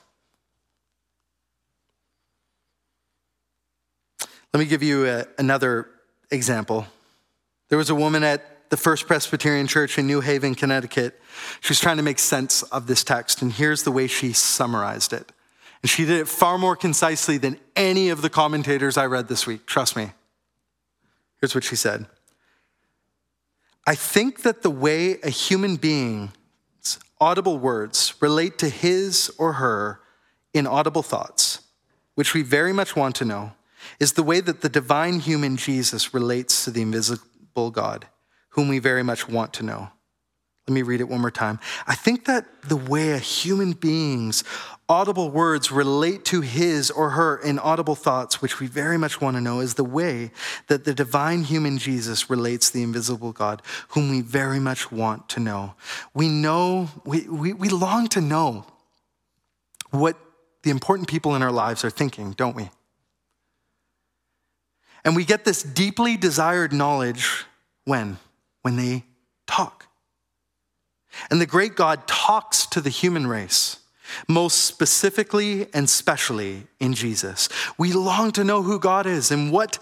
Let 4.56 4.60
me 4.60 4.68
give 4.68 4.84
you 4.84 5.06
a, 5.06 5.26
another 5.38 5.90
example. 6.32 6.88
There 7.68 7.78
was 7.78 7.90
a 7.90 7.96
woman 7.96 8.24
at 8.24 8.70
the 8.70 8.78
First 8.78 9.06
Presbyterian 9.06 9.68
Church 9.68 9.98
in 9.98 10.08
New 10.08 10.22
Haven, 10.22 10.56
Connecticut. 10.56 11.20
She 11.60 11.72
was 11.72 11.82
trying 11.82 11.98
to 11.98 12.04
make 12.04 12.20
sense 12.20 12.64
of 12.64 12.88
this 12.88 13.04
text, 13.04 13.42
and 13.42 13.52
here's 13.52 13.84
the 13.84 13.92
way 13.92 14.08
she 14.08 14.32
summarized 14.32 15.12
it. 15.12 15.30
And 15.82 15.90
she 15.90 16.06
did 16.06 16.22
it 16.22 16.30
far 16.30 16.58
more 16.58 16.78
concisely 16.78 17.38
than 17.38 17.60
any 17.76 18.08
of 18.08 18.22
the 18.22 18.30
commentators 18.30 18.96
I 18.96 19.08
read 19.08 19.28
this 19.28 19.46
week. 19.46 19.66
Trust 19.66 19.98
me. 19.98 20.12
Here's 21.42 21.54
what 21.54 21.66
she 21.66 21.76
said 21.76 22.06
I 23.86 23.94
think 23.94 24.44
that 24.44 24.62
the 24.62 24.72
way 24.72 25.20
a 25.20 25.30
human 25.30 25.76
being's 25.76 26.32
audible 27.20 27.60
words 27.60 28.14
relate 28.22 28.58
to 28.60 28.70
his 28.70 29.30
or 29.38 29.52
her 29.52 30.00
inaudible 30.54 31.04
thoughts, 31.04 31.60
which 32.14 32.34
we 32.34 32.42
very 32.42 32.72
much 32.72 32.96
want 32.96 33.16
to 33.18 33.26
know, 33.26 33.52
is 34.00 34.14
the 34.14 34.24
way 34.24 34.40
that 34.42 34.62
the 34.62 34.70
divine 34.70 35.20
human 35.20 35.58
Jesus 35.58 36.14
relates 36.14 36.64
to 36.66 36.72
the 36.72 36.82
invisible 36.82 37.72
God 37.72 38.08
whom 38.56 38.70
we 38.70 38.80
very 38.80 39.04
much 39.04 39.28
want 39.28 39.54
to 39.54 39.64
know. 39.64 39.90
Let 40.68 40.74
me 40.74 40.82
read 40.82 41.02
it 41.02 41.10
one 41.10 41.22
more 41.22 41.30
time. 41.30 41.60
I 41.86 41.94
think 41.94 42.26
that 42.26 42.46
the 42.64 42.78
way 42.78 43.12
a 43.12 43.20
human 43.20 43.74
being's 43.74 44.44
audible 44.88 45.30
words 45.30 45.72
relate 45.72 46.26
to 46.26 46.42
his 46.42 46.90
or 46.90 47.12
her 47.12 47.38
inaudible 47.38 47.96
thoughts, 47.96 48.42
which 48.42 48.60
we 48.60 48.66
very 48.66 48.98
much 48.98 49.22
want 49.22 49.36
to 49.36 49.42
know, 49.42 49.60
is 49.60 49.76
the 49.76 49.84
way 49.84 50.32
that 50.68 50.86
the 50.86 50.94
divine 50.94 51.44
human 51.44 51.78
Jesus 51.78 52.30
relates 52.30 52.70
the 52.70 52.82
invisible 52.82 53.32
God, 53.32 53.62
whom 53.90 54.10
we 54.10 54.22
very 54.22 54.60
much 54.60 54.92
want 54.92 55.30
to 55.30 55.40
know. 55.40 55.76
We 56.14 56.30
know, 56.30 56.90
we, 57.04 57.28
we, 57.28 57.54
we 57.54 57.70
long 57.70 58.08
to 58.10 58.22
know 58.22 58.66
what 59.92 60.18
the 60.64 60.72
important 60.72 61.10
people 61.10 61.36
in 61.36 61.44
our 61.44 61.52
lives 61.52 61.84
are 61.84 61.92
thinking, 61.92 62.32
don't 62.32 62.56
we? 62.56 62.70
And 65.06 65.16
we 65.16 65.24
get 65.24 65.46
this 65.46 65.64
deeply 65.64 66.18
desired 66.18 66.74
knowledge 66.74 67.46
when? 67.86 68.18
when 68.66 68.78
they 68.78 69.04
talk. 69.46 69.86
And 71.30 71.40
the 71.40 71.46
great 71.46 71.76
God 71.76 72.08
talks 72.08 72.66
to 72.66 72.82
the 72.82 72.90
human 72.90 73.28
race, 73.28 73.78
most 74.28 74.64
specifically 74.64 75.68
and 75.72 75.88
specially 75.88 76.66
in 76.80 76.96
Jesus. 76.96 77.48
We 77.78 77.94
long 77.94 78.32
to 78.32 78.44
know 78.44 78.64
who 78.64 78.80
God 78.80 79.06
is 79.06 79.30
and 79.30 79.52
what 79.52 79.78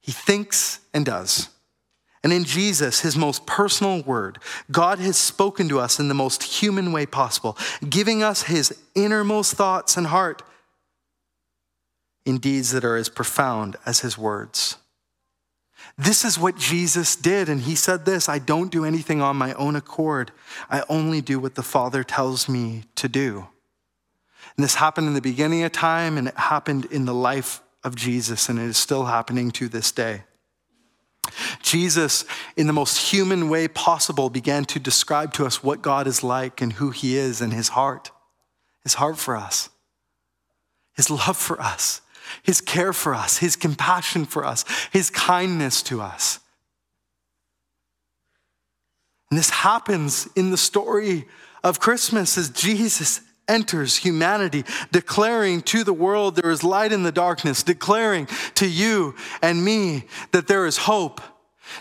he 0.00 0.12
thinks 0.12 0.80
and 0.94 1.04
does. 1.04 1.50
And 2.22 2.32
in 2.32 2.44
Jesus, 2.44 3.00
his 3.00 3.18
most 3.18 3.46
personal 3.46 4.02
word, 4.02 4.38
God 4.72 4.98
has 4.98 5.18
spoken 5.18 5.68
to 5.68 5.78
us 5.78 6.00
in 6.00 6.08
the 6.08 6.14
most 6.14 6.42
human 6.42 6.90
way 6.90 7.04
possible, 7.04 7.58
giving 7.86 8.22
us 8.22 8.44
his 8.44 8.74
innermost 8.94 9.56
thoughts 9.56 9.98
and 9.98 10.06
heart 10.06 10.42
in 12.24 12.38
deeds 12.38 12.72
that 12.72 12.84
are 12.84 12.96
as 12.96 13.08
profound 13.08 13.76
as 13.84 14.00
his 14.00 14.16
words. 14.16 14.76
This 15.96 16.24
is 16.24 16.38
what 16.38 16.56
Jesus 16.56 17.14
did. 17.14 17.48
And 17.48 17.60
he 17.60 17.74
said 17.74 18.04
this 18.04 18.28
I 18.28 18.38
don't 18.38 18.72
do 18.72 18.84
anything 18.84 19.20
on 19.20 19.36
my 19.36 19.52
own 19.54 19.76
accord, 19.76 20.32
I 20.70 20.82
only 20.88 21.20
do 21.20 21.38
what 21.38 21.54
the 21.54 21.62
Father 21.62 22.02
tells 22.02 22.48
me 22.48 22.84
to 22.96 23.08
do. 23.08 23.46
And 24.56 24.62
this 24.62 24.76
happened 24.76 25.08
in 25.08 25.14
the 25.14 25.20
beginning 25.20 25.64
of 25.64 25.72
time, 25.72 26.16
and 26.16 26.28
it 26.28 26.36
happened 26.36 26.84
in 26.86 27.06
the 27.06 27.14
life 27.14 27.60
of 27.82 27.96
Jesus, 27.96 28.48
and 28.48 28.58
it 28.58 28.64
is 28.64 28.76
still 28.76 29.06
happening 29.06 29.50
to 29.52 29.68
this 29.68 29.90
day. 29.90 30.22
Jesus, 31.60 32.24
in 32.56 32.66
the 32.66 32.72
most 32.72 33.10
human 33.10 33.48
way 33.48 33.66
possible, 33.66 34.30
began 34.30 34.64
to 34.66 34.78
describe 34.78 35.32
to 35.34 35.46
us 35.46 35.62
what 35.62 35.82
God 35.82 36.06
is 36.06 36.22
like 36.22 36.60
and 36.60 36.74
who 36.74 36.90
he 36.90 37.16
is 37.16 37.40
and 37.40 37.52
his 37.52 37.70
heart, 37.70 38.10
his 38.82 38.94
heart 38.94 39.18
for 39.18 39.34
us, 39.34 39.70
his 40.94 41.10
love 41.10 41.36
for 41.36 41.60
us 41.60 42.02
his 42.42 42.60
care 42.60 42.92
for 42.92 43.14
us, 43.14 43.38
his 43.38 43.56
compassion 43.56 44.24
for 44.24 44.44
us, 44.44 44.64
his 44.92 45.10
kindness 45.10 45.82
to 45.84 46.00
us. 46.00 46.40
And 49.30 49.38
this 49.38 49.50
happens 49.50 50.28
in 50.36 50.50
the 50.50 50.56
story 50.56 51.26
of 51.62 51.80
Christmas 51.80 52.36
as 52.36 52.50
Jesus 52.50 53.20
enters 53.48 53.96
humanity, 53.96 54.64
declaring 54.92 55.60
to 55.62 55.84
the 55.84 55.92
world 55.92 56.36
there 56.36 56.50
is 56.50 56.64
light 56.64 56.92
in 56.92 57.02
the 57.02 57.12
darkness, 57.12 57.62
declaring 57.62 58.26
to 58.54 58.68
you 58.68 59.14
and 59.42 59.64
me 59.64 60.04
that 60.32 60.46
there 60.46 60.66
is 60.66 60.78
hope 60.78 61.20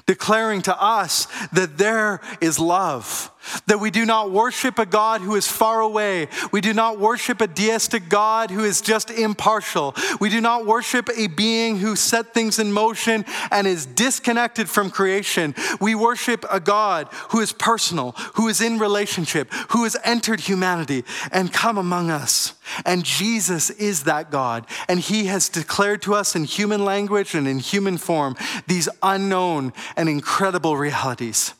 declaring 0.05 0.61
to 0.63 0.81
us 0.81 1.27
that 1.51 1.77
there 1.77 2.21
is 2.41 2.59
love, 2.59 3.31
that 3.67 3.79
we 3.79 3.91
do 3.91 4.05
not 4.05 4.31
worship 4.31 4.79
a 4.79 4.85
God 4.85 5.21
who 5.21 5.35
is 5.35 5.47
far 5.47 5.81
away. 5.81 6.27
We 6.51 6.61
do 6.61 6.73
not 6.73 6.99
worship 6.99 7.41
a 7.41 7.47
deistic 7.47 8.09
God 8.09 8.51
who 8.51 8.63
is 8.63 8.81
just 8.81 9.09
impartial. 9.09 9.95
We 10.19 10.29
do 10.29 10.41
not 10.41 10.65
worship 10.65 11.09
a 11.15 11.27
being 11.27 11.79
who 11.79 11.95
set 11.95 12.33
things 12.33 12.59
in 12.59 12.71
motion 12.71 13.25
and 13.51 13.67
is 13.67 13.85
disconnected 13.85 14.69
from 14.69 14.89
creation. 14.89 15.55
We 15.79 15.95
worship 15.95 16.45
a 16.51 16.59
God 16.59 17.07
who 17.29 17.39
is 17.39 17.53
personal, 17.53 18.11
who 18.35 18.47
is 18.47 18.61
in 18.61 18.79
relationship, 18.79 19.51
who 19.69 19.83
has 19.83 19.97
entered 20.03 20.41
humanity 20.41 21.03
and 21.31 21.53
come 21.53 21.77
among 21.77 22.09
us. 22.09 22.53
And 22.85 23.03
Jesus 23.03 23.69
is 23.69 24.03
that 24.03 24.31
God. 24.31 24.65
And 24.87 24.99
he 24.99 25.25
has 25.25 25.49
declared 25.49 26.01
to 26.03 26.15
us 26.15 26.35
in 26.35 26.43
human 26.45 26.85
language 26.85 27.35
and 27.35 27.47
in 27.47 27.59
human 27.59 27.97
form 27.97 28.35
these 28.67 28.89
unknown 29.01 29.73
and 29.95 30.09
incredible 30.09 30.77
realities. 30.77 31.53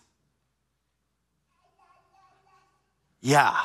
Yeah. 3.23 3.55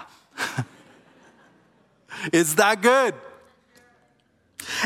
is 2.32 2.54
that 2.54 2.80
good? 2.80 3.14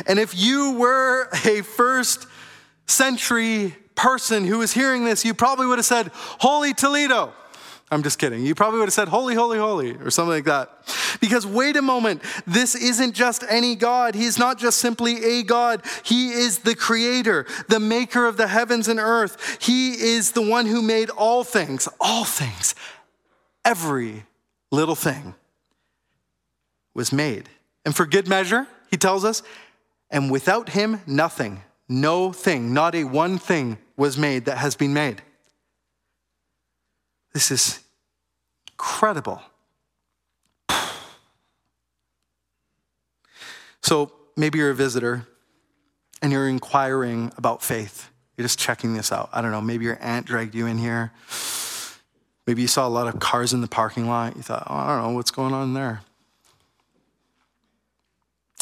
And 0.07 0.19
if 0.19 0.35
you 0.35 0.73
were 0.73 1.29
a 1.45 1.61
first 1.61 2.27
century 2.87 3.77
person 3.95 4.47
who 4.47 4.59
was 4.59 4.73
hearing 4.73 5.05
this, 5.05 5.25
you 5.25 5.35
probably 5.35 5.67
would 5.67 5.79
have 5.79 5.85
said, 5.85 6.11
Holy 6.15 6.73
Toledo. 6.73 7.35
I'm 7.91 8.03
just 8.03 8.19
kidding. 8.19 8.47
You 8.47 8.55
probably 8.55 8.79
would 8.79 8.87
have 8.87 8.95
said, 8.95 9.09
Holy, 9.09 9.35
holy, 9.35 9.59
holy, 9.59 9.93
or 9.97 10.11
something 10.11 10.33
like 10.33 10.45
that. 10.45 10.71
Because 11.21 11.47
wait 11.47 11.77
a 11.77 11.83
moment, 11.83 12.23
this 12.47 12.75
isn't 12.75 13.13
just 13.13 13.45
any 13.51 13.77
God. 13.77 14.15
He's 14.15 14.39
not 14.39 14.59
just 14.59 14.79
simply 14.79 15.23
a 15.23 15.43
God. 15.43 15.83
He 16.03 16.31
is 16.31 16.61
the 16.61 16.75
creator, 16.75 17.45
the 17.69 17.79
maker 17.79 18.25
of 18.25 18.39
the 18.39 18.49
heavens 18.49 18.89
and 18.89 18.99
earth. 18.99 19.59
He 19.61 19.93
is 19.93 20.33
the 20.33 20.41
one 20.41 20.65
who 20.65 20.81
made 20.81 21.11
all 21.11 21.45
things, 21.45 21.87
all 22.01 22.25
things, 22.25 22.75
every 23.63 24.25
little 24.73 24.97
thing 24.97 25.35
was 26.95 27.13
made. 27.13 27.49
And 27.85 27.95
for 27.95 28.07
good 28.07 28.27
measure, 28.27 28.67
he 28.91 28.97
tells 28.97 29.25
us, 29.25 29.43
and 30.11 30.31
without 30.31 30.71
him, 30.71 31.01
nothing, 31.07 31.63
no 31.89 32.33
thing, 32.33 32.75
not 32.75 32.95
a 32.95 33.05
one 33.05 33.39
thing 33.39 33.79
was 33.97 34.19
made 34.19 34.47
that 34.47 34.59
has 34.59 34.75
been 34.75 34.93
made. 34.93 35.23
This 37.33 37.51
is 37.51 37.81
incredible. 38.73 39.41
So 43.83 44.13
maybe 44.37 44.59
you're 44.59 44.71
a 44.71 44.75
visitor 44.75 45.27
and 46.21 46.31
you're 46.31 46.49
inquiring 46.49 47.33
about 47.37 47.63
faith. 47.63 48.11
You're 48.37 48.45
just 48.45 48.59
checking 48.59 48.95
this 48.95 49.11
out. 49.13 49.29
I 49.33 49.43
don't 49.43 49.51
know, 49.51 49.61
maybe 49.61 49.85
your 49.85 49.99
aunt 50.01 50.27
dragged 50.27 50.55
you 50.55 50.67
in 50.67 50.79
here. 50.79 51.13
Maybe 52.53 52.61
you 52.61 52.69
saw 52.69 52.87
a 52.87 52.91
lot 52.91 53.07
of 53.07 53.19
cars 53.19 53.55
in 53.55 53.63
the 53.63 53.67
parking 53.67 54.07
lot. 54.07 54.37
You 54.37 54.43
thought, 54.43 54.67
oh, 54.69 54.75
I 54.75 54.89
don't 54.89 55.05
know 55.05 55.17
what's 55.17 55.31
going 55.31 55.55
on 55.55 55.73
there. 55.73 56.03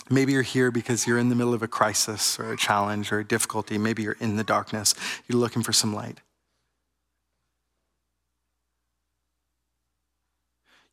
Maybe 0.09 0.31
you're 0.31 0.43
here 0.43 0.71
because 0.71 1.09
you're 1.09 1.19
in 1.19 1.29
the 1.29 1.35
middle 1.35 1.55
of 1.55 1.65
a 1.65 1.67
crisis 1.67 2.39
or 2.39 2.53
a 2.53 2.57
challenge 2.57 3.11
or 3.11 3.19
a 3.19 3.25
difficulty. 3.25 3.79
Maybe 3.79 4.05
you're 4.05 4.17
in 4.21 4.37
the 4.37 4.45
darkness. 4.45 4.95
You're 5.27 5.41
looking 5.41 5.65
for 5.65 5.73
some 5.73 5.93
light. 5.93 6.21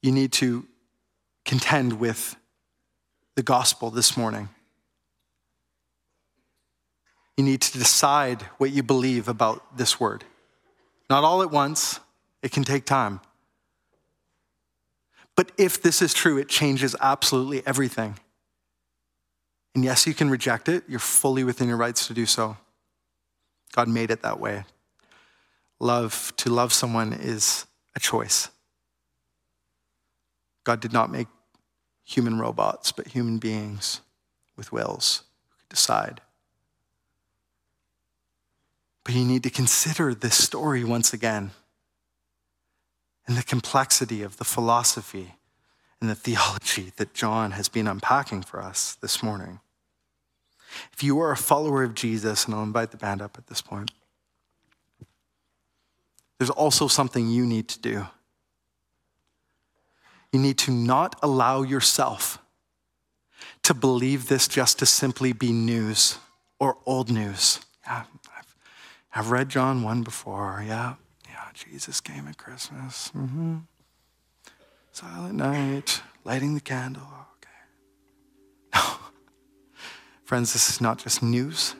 You 0.02 0.12
need 0.12 0.32
to 0.32 0.66
contend 1.46 2.00
with 2.00 2.36
the 3.36 3.44
gospel 3.44 3.92
this 3.92 4.18
morning. 4.18 4.50
You 7.38 7.44
need 7.44 7.62
to 7.62 7.78
decide 7.78 8.42
what 8.58 8.72
you 8.72 8.82
believe 8.82 9.28
about 9.28 9.78
this 9.78 10.00
word. 10.00 10.24
Not 11.12 11.24
all 11.24 11.44
at 11.44 11.52
once, 11.52 12.00
it 12.48 12.54
can 12.54 12.64
take 12.64 12.86
time. 12.86 13.20
But 15.36 15.52
if 15.58 15.82
this 15.82 16.02
is 16.02 16.14
true, 16.14 16.38
it 16.38 16.48
changes 16.48 16.96
absolutely 17.02 17.62
everything. 17.68 18.18
And 19.76 19.84
yes, 19.84 20.08
you 20.08 20.14
can 20.14 20.30
reject 20.30 20.70
it. 20.70 20.86
You're 20.88 21.00
fully 21.00 21.44
within 21.44 21.68
your 21.68 21.76
rights 21.76 22.08
to 22.08 22.14
do 22.14 22.26
so. 22.26 22.56
God 23.74 23.90
made 23.90 24.12
it 24.12 24.22
that 24.22 24.40
way. 24.40 24.64
Love, 25.82 26.32
to 26.38 26.50
love 26.50 26.72
someone 26.72 27.12
is 27.12 27.66
a 27.98 28.00
choice. 28.00 28.48
God 30.64 30.80
did 30.80 30.94
not 30.94 31.12
make 31.12 31.28
human 32.06 32.40
robots, 32.40 32.94
but 32.94 33.10
human 33.10 33.40
beings 33.40 34.00
with 34.56 34.72
wills 34.72 35.24
who 35.50 35.58
could 35.58 35.70
decide. 35.76 36.22
But 39.04 39.16
you 39.16 39.26
need 39.26 39.44
to 39.44 39.50
consider 39.50 40.16
this 40.16 40.42
story 40.42 40.86
once 40.86 41.12
again 41.12 41.52
and 43.28 43.38
the 43.38 43.44
complexity 43.44 44.24
of 44.24 44.38
the 44.38 44.46
philosophy 44.46 45.36
and 46.00 46.10
the 46.10 46.16
theology 46.16 46.94
that 46.98 47.14
John 47.14 47.52
has 47.52 47.70
been 47.70 47.88
unpacking 47.88 48.44
for 48.44 48.62
us 48.62 48.96
this 48.96 49.22
morning. 49.22 49.60
If 50.94 51.04
you 51.04 51.20
are 51.20 51.32
a 51.32 51.38
follower 51.38 51.84
of 51.84 51.96
Jesus, 51.96 52.46
and 52.46 52.54
I'll 52.54 52.64
invite 52.64 52.92
the 52.92 52.98
band 52.98 53.22
up 53.22 53.38
at 53.38 53.48
this 53.48 53.62
point, 53.62 53.92
there's 56.38 56.50
also 56.50 56.88
something 56.88 57.28
you 57.28 57.46
need 57.46 57.68
to 57.70 57.80
do. 57.80 58.08
You 60.32 60.40
need 60.40 60.58
to 60.60 60.72
not 60.72 61.16
allow 61.24 61.64
yourself 61.64 62.38
to 63.64 63.74
believe 63.74 64.28
this 64.28 64.48
just 64.48 64.80
to 64.80 64.86
simply 64.86 65.34
be 65.34 65.52
news 65.52 66.20
or 66.60 66.78
old 66.86 67.10
news. 67.10 67.60
Yeah, 67.86 68.04
I've, 68.38 68.56
I've 69.16 69.32
read 69.32 69.50
John 69.50 69.84
1 69.84 70.04
before. 70.04 70.64
Yeah, 70.66 70.74
yeah, 70.76 70.94
Jesus 71.58 72.00
came 72.02 72.28
at 72.28 72.38
Christmas. 72.38 73.12
Mm-hmm. 73.16 73.58
Silent 74.92 75.36
night, 75.36 76.02
lighting 76.24 76.54
the 76.54 76.62
candle. 76.62 77.02
Okay. 77.38 78.76
No. 78.76 78.82
Friends, 80.24 80.54
this 80.54 80.70
is 80.70 80.80
not 80.80 81.00
just 81.00 81.24
news. 81.24 81.76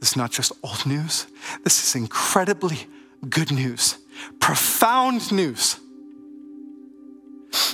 This 0.00 0.10
is 0.10 0.16
not 0.16 0.32
just 0.32 0.50
old 0.64 0.84
news. 0.86 1.28
This 1.62 1.84
is 1.84 1.94
incredibly 1.94 2.88
good 3.28 3.52
news, 3.52 3.96
profound 4.40 5.30
news 5.30 5.78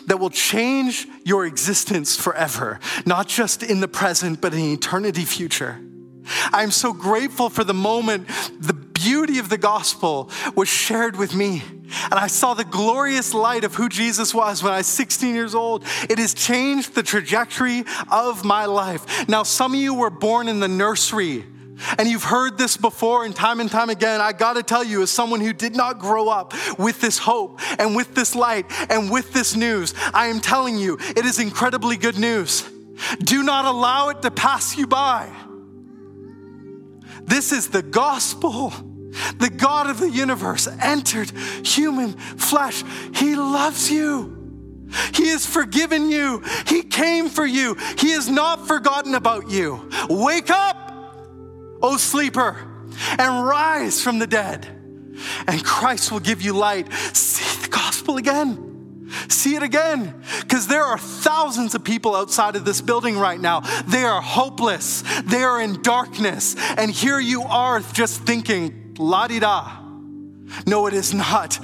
that 0.07 0.19
will 0.19 0.31
change 0.31 1.07
your 1.25 1.47
existence 1.47 2.15
forever, 2.17 2.79
not 3.07 3.27
just 3.27 3.63
in 3.63 3.81
the 3.81 3.89
present, 3.89 4.43
but 4.43 4.53
in 4.53 4.61
eternity 4.61 5.25
future. 5.25 5.81
I'm 6.53 6.71
so 6.71 6.93
grateful 6.93 7.49
for 7.49 7.65
the 7.65 7.75
moment 7.75 8.29
the 8.59 8.75
beauty 8.99 9.39
of 9.39 9.49
the 9.49 9.59
gospel 9.59 10.31
was 10.55 10.69
shared 10.69 11.17
with 11.17 11.35
me. 11.35 11.63
And 12.11 12.15
I 12.15 12.27
saw 12.27 12.55
the 12.55 12.65
glorious 12.65 13.33
light 13.33 13.65
of 13.65 13.75
who 13.75 13.89
Jesus 13.89 14.35
was 14.35 14.63
when 14.63 14.73
I 14.73 14.79
was 14.79 14.87
16 14.87 15.35
years 15.35 15.55
old. 15.55 15.85
It 16.11 16.19
has 16.19 16.35
changed 16.35 16.95
the 16.95 17.03
trajectory 17.03 17.85
of 18.11 18.45
my 18.45 18.67
life. 18.67 19.29
Now, 19.29 19.43
some 19.43 19.75
of 19.75 19.81
you 19.81 19.95
were 19.95 20.11
born 20.11 20.49
in 20.49 20.61
the 20.61 20.69
nursery 20.69 21.45
and 21.97 22.09
you've 22.09 22.25
heard 22.25 22.59
this 22.59 22.77
before 22.77 23.25
and 23.25 23.35
time 23.35 23.61
and 23.61 23.71
time 23.71 23.89
again. 23.89 24.21
I 24.21 24.33
gotta 24.33 24.65
tell 24.65 24.83
you, 24.83 25.03
as 25.03 25.11
someone 25.11 25.41
who 25.41 25.53
did 25.53 25.77
not 25.77 26.01
grow 26.01 26.29
up 26.29 26.53
with 26.77 27.01
this 27.01 27.19
hope 27.19 27.61
and 27.79 27.95
with 27.95 28.15
this 28.17 28.35
light 28.35 28.67
and 28.91 29.11
with 29.11 29.33
this 29.33 29.55
news, 29.55 29.95
I 30.13 30.27
am 30.27 30.41
telling 30.41 30.77
you, 30.77 30.99
it 31.01 31.25
is 31.25 31.39
incredibly 31.39 31.97
good 31.97 32.19
news. 32.19 32.69
Do 33.21 33.45
not 33.45 33.65
allow 33.65 34.09
it 34.09 34.23
to 34.23 34.31
pass 34.33 34.77
you 34.77 34.89
by. 34.89 35.31
This 37.29 37.53
is 37.53 37.69
the 37.69 37.83
gospel. 37.83 38.73
The 39.39 39.51
God 39.51 39.89
of 39.89 40.01
the 40.01 40.11
universe 40.11 40.69
entered 40.81 41.31
human 41.65 42.13
flesh. 42.13 42.83
He 43.15 43.35
loves 43.37 43.91
you. 43.91 44.35
He 45.15 45.29
has 45.29 45.45
forgiven 45.45 46.11
you. 46.11 46.43
He 46.67 46.83
came 46.83 47.29
for 47.29 47.47
you. 47.47 47.77
He 47.99 48.13
has 48.13 48.29
not 48.29 48.67
forgotten 48.67 49.15
about 49.15 49.51
you. 49.51 49.89
Wake 50.09 50.51
up 50.51 50.89
O 51.81 51.97
sleeper, 51.97 52.57
and 53.19 53.47
rise 53.47 54.03
from 54.03 54.19
the 54.19 54.27
dead, 54.27 54.67
and 55.47 55.65
Christ 55.65 56.11
will 56.11 56.21
give 56.21 56.43
you 56.43 56.53
light. 56.53 56.93
See 57.13 57.63
the 57.63 57.69
gospel 57.69 58.17
again. 58.17 58.68
See 59.29 59.55
it 59.55 59.63
again. 59.63 60.23
Because 60.41 60.67
there 60.67 60.83
are 60.85 60.99
thousands 60.99 61.75
of 61.75 61.85
people 61.85 62.15
outside 62.15 62.57
of 62.57 62.65
this 62.65 62.81
building 62.81 63.19
right 63.19 63.41
now. 63.41 63.61
They 63.87 64.05
are 64.05 64.21
hopeless, 64.21 65.03
they 65.25 65.43
are 65.43 65.61
in 65.61 65.83
darkness. 65.83 66.57
And 66.77 66.91
here 66.91 67.21
you 67.21 67.43
are 67.43 67.81
just 67.81 68.23
thinking, 68.23 68.97
la 68.99 69.27
di 69.27 69.41
da. 69.41 69.79
No, 70.67 70.87
it 70.87 70.95
is 70.95 71.13
not. 71.15 71.59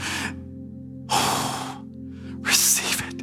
receive 2.41 3.09
it, 3.09 3.19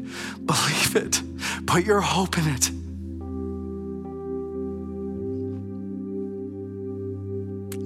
believe 0.46 0.96
it, 0.96 1.22
put 1.66 1.86
your 1.86 2.02
hope 2.02 2.38
in 2.38 2.48
it. 2.48 2.72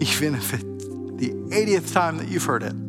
even 0.01 0.35
if 0.35 0.53
it's 0.53 0.63
the 0.63 1.31
80th 1.49 1.93
time 1.93 2.17
that 2.17 2.27
you've 2.27 2.43
heard 2.43 2.63
it. 2.63 2.84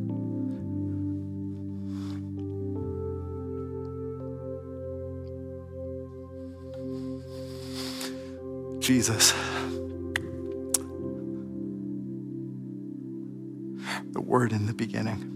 Jesus. 8.87 9.33
The 14.13 14.21
Word 14.21 14.53
in 14.53 14.67
the 14.67 14.75
beginning. 14.75 15.33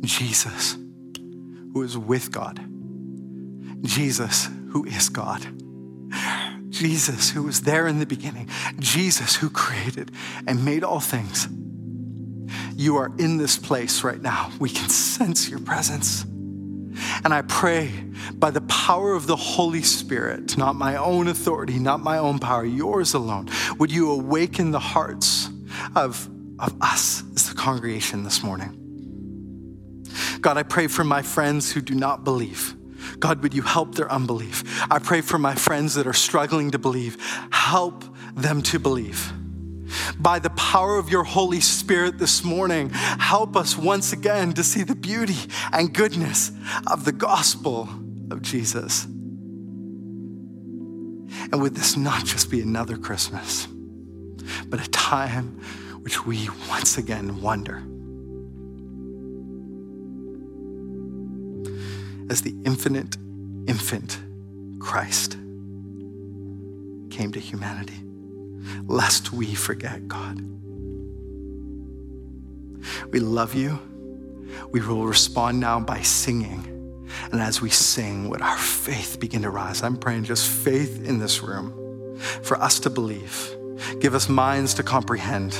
Jesus, 0.00 0.76
who 1.72 1.84
is 1.84 1.96
with 1.96 2.32
God. 2.32 2.60
Jesus, 3.82 4.48
who 4.70 4.84
is 4.86 5.08
God. 5.08 5.46
Jesus, 6.70 7.30
who 7.30 7.44
was 7.44 7.60
there 7.60 7.86
in 7.86 8.00
the 8.00 8.06
beginning, 8.06 8.48
Jesus, 8.80 9.36
who 9.36 9.48
created 9.48 10.10
and 10.48 10.64
made 10.64 10.82
all 10.82 10.98
things. 10.98 11.46
You 12.74 12.96
are 12.96 13.12
in 13.20 13.36
this 13.36 13.56
place 13.56 14.02
right 14.02 14.20
now. 14.20 14.50
We 14.58 14.68
can 14.68 14.88
sense 14.88 15.48
your 15.48 15.60
presence. 15.60 16.26
And 17.24 17.32
I 17.32 17.42
pray 17.42 17.92
by 18.34 18.50
the 18.50 18.60
power 18.62 19.12
of 19.12 19.26
the 19.26 19.36
Holy 19.36 19.82
Spirit, 19.82 20.58
not 20.58 20.74
my 20.74 20.96
own 20.96 21.28
authority, 21.28 21.78
not 21.78 22.00
my 22.00 22.18
own 22.18 22.38
power, 22.38 22.64
yours 22.64 23.14
alone, 23.14 23.48
would 23.78 23.92
you 23.92 24.10
awaken 24.10 24.72
the 24.72 24.80
hearts 24.80 25.48
of, 25.94 26.28
of 26.58 26.74
us 26.80 27.22
as 27.36 27.48
the 27.48 27.54
congregation 27.54 28.24
this 28.24 28.42
morning? 28.42 28.78
God, 30.40 30.56
I 30.56 30.64
pray 30.64 30.88
for 30.88 31.04
my 31.04 31.22
friends 31.22 31.72
who 31.72 31.80
do 31.80 31.94
not 31.94 32.24
believe. 32.24 32.74
God, 33.18 33.42
would 33.42 33.54
you 33.54 33.62
help 33.62 33.94
their 33.94 34.10
unbelief? 34.10 34.64
I 34.90 34.98
pray 34.98 35.20
for 35.20 35.38
my 35.38 35.54
friends 35.54 35.94
that 35.94 36.06
are 36.06 36.12
struggling 36.12 36.72
to 36.72 36.78
believe. 36.78 37.16
Help 37.52 38.04
them 38.34 38.62
to 38.62 38.78
believe. 38.78 39.32
By 40.18 40.38
the 40.38 40.50
power 40.50 40.98
of 40.98 41.08
your 41.10 41.24
Holy 41.24 41.60
Spirit 41.60 42.18
this 42.18 42.44
morning, 42.44 42.90
help 42.90 43.56
us 43.56 43.76
once 43.76 44.12
again 44.12 44.52
to 44.54 44.64
see 44.64 44.82
the 44.82 44.94
beauty 44.94 45.36
and 45.72 45.92
goodness 45.92 46.52
of 46.86 47.04
the 47.04 47.12
gospel 47.12 47.88
of 48.30 48.42
Jesus. 48.42 49.04
And 51.50 51.60
would 51.60 51.74
this 51.74 51.96
not 51.96 52.24
just 52.24 52.50
be 52.50 52.60
another 52.60 52.96
Christmas, 52.96 53.66
but 54.66 54.80
a 54.84 54.90
time 54.90 55.60
which 56.02 56.24
we 56.24 56.48
once 56.68 56.98
again 56.98 57.40
wonder? 57.40 57.82
As 62.30 62.42
the 62.42 62.54
infinite 62.64 63.16
infant 63.66 64.18
Christ 64.78 65.36
came 67.10 67.32
to 67.32 67.40
humanity, 67.40 68.00
lest 68.86 69.32
we 69.32 69.54
forget 69.54 70.08
God. 70.08 70.40
We 73.10 73.20
love 73.20 73.54
you. 73.54 73.78
We 74.70 74.80
will 74.80 75.06
respond 75.06 75.60
now 75.60 75.80
by 75.80 76.02
singing. 76.02 76.68
And 77.30 77.40
as 77.40 77.60
we 77.60 77.70
sing, 77.70 78.28
would 78.30 78.42
our 78.42 78.58
faith 78.58 79.18
begin 79.20 79.42
to 79.42 79.50
rise? 79.50 79.82
I'm 79.82 79.96
praying 79.96 80.24
just 80.24 80.48
faith 80.48 81.06
in 81.06 81.18
this 81.18 81.42
room 81.42 82.18
for 82.42 82.56
us 82.60 82.80
to 82.80 82.90
believe. 82.90 83.54
Give 84.00 84.14
us 84.14 84.28
minds 84.28 84.74
to 84.74 84.82
comprehend 84.82 85.54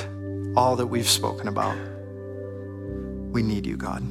all 0.57 0.77
that 0.77 0.87
we've 0.87 1.09
spoken 1.09 1.49
about. 1.49 1.77
We 3.33 3.43
need 3.43 3.67
you, 3.67 3.77
God. 3.77 4.03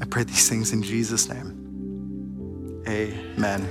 I 0.00 0.06
pray 0.06 0.24
these 0.24 0.48
things 0.48 0.72
in 0.72 0.82
Jesus' 0.82 1.28
name. 1.28 2.82
Amen. 2.88 3.68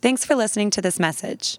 Thanks 0.00 0.24
for 0.24 0.34
listening 0.34 0.70
to 0.70 0.80
this 0.80 0.98
message. 0.98 1.58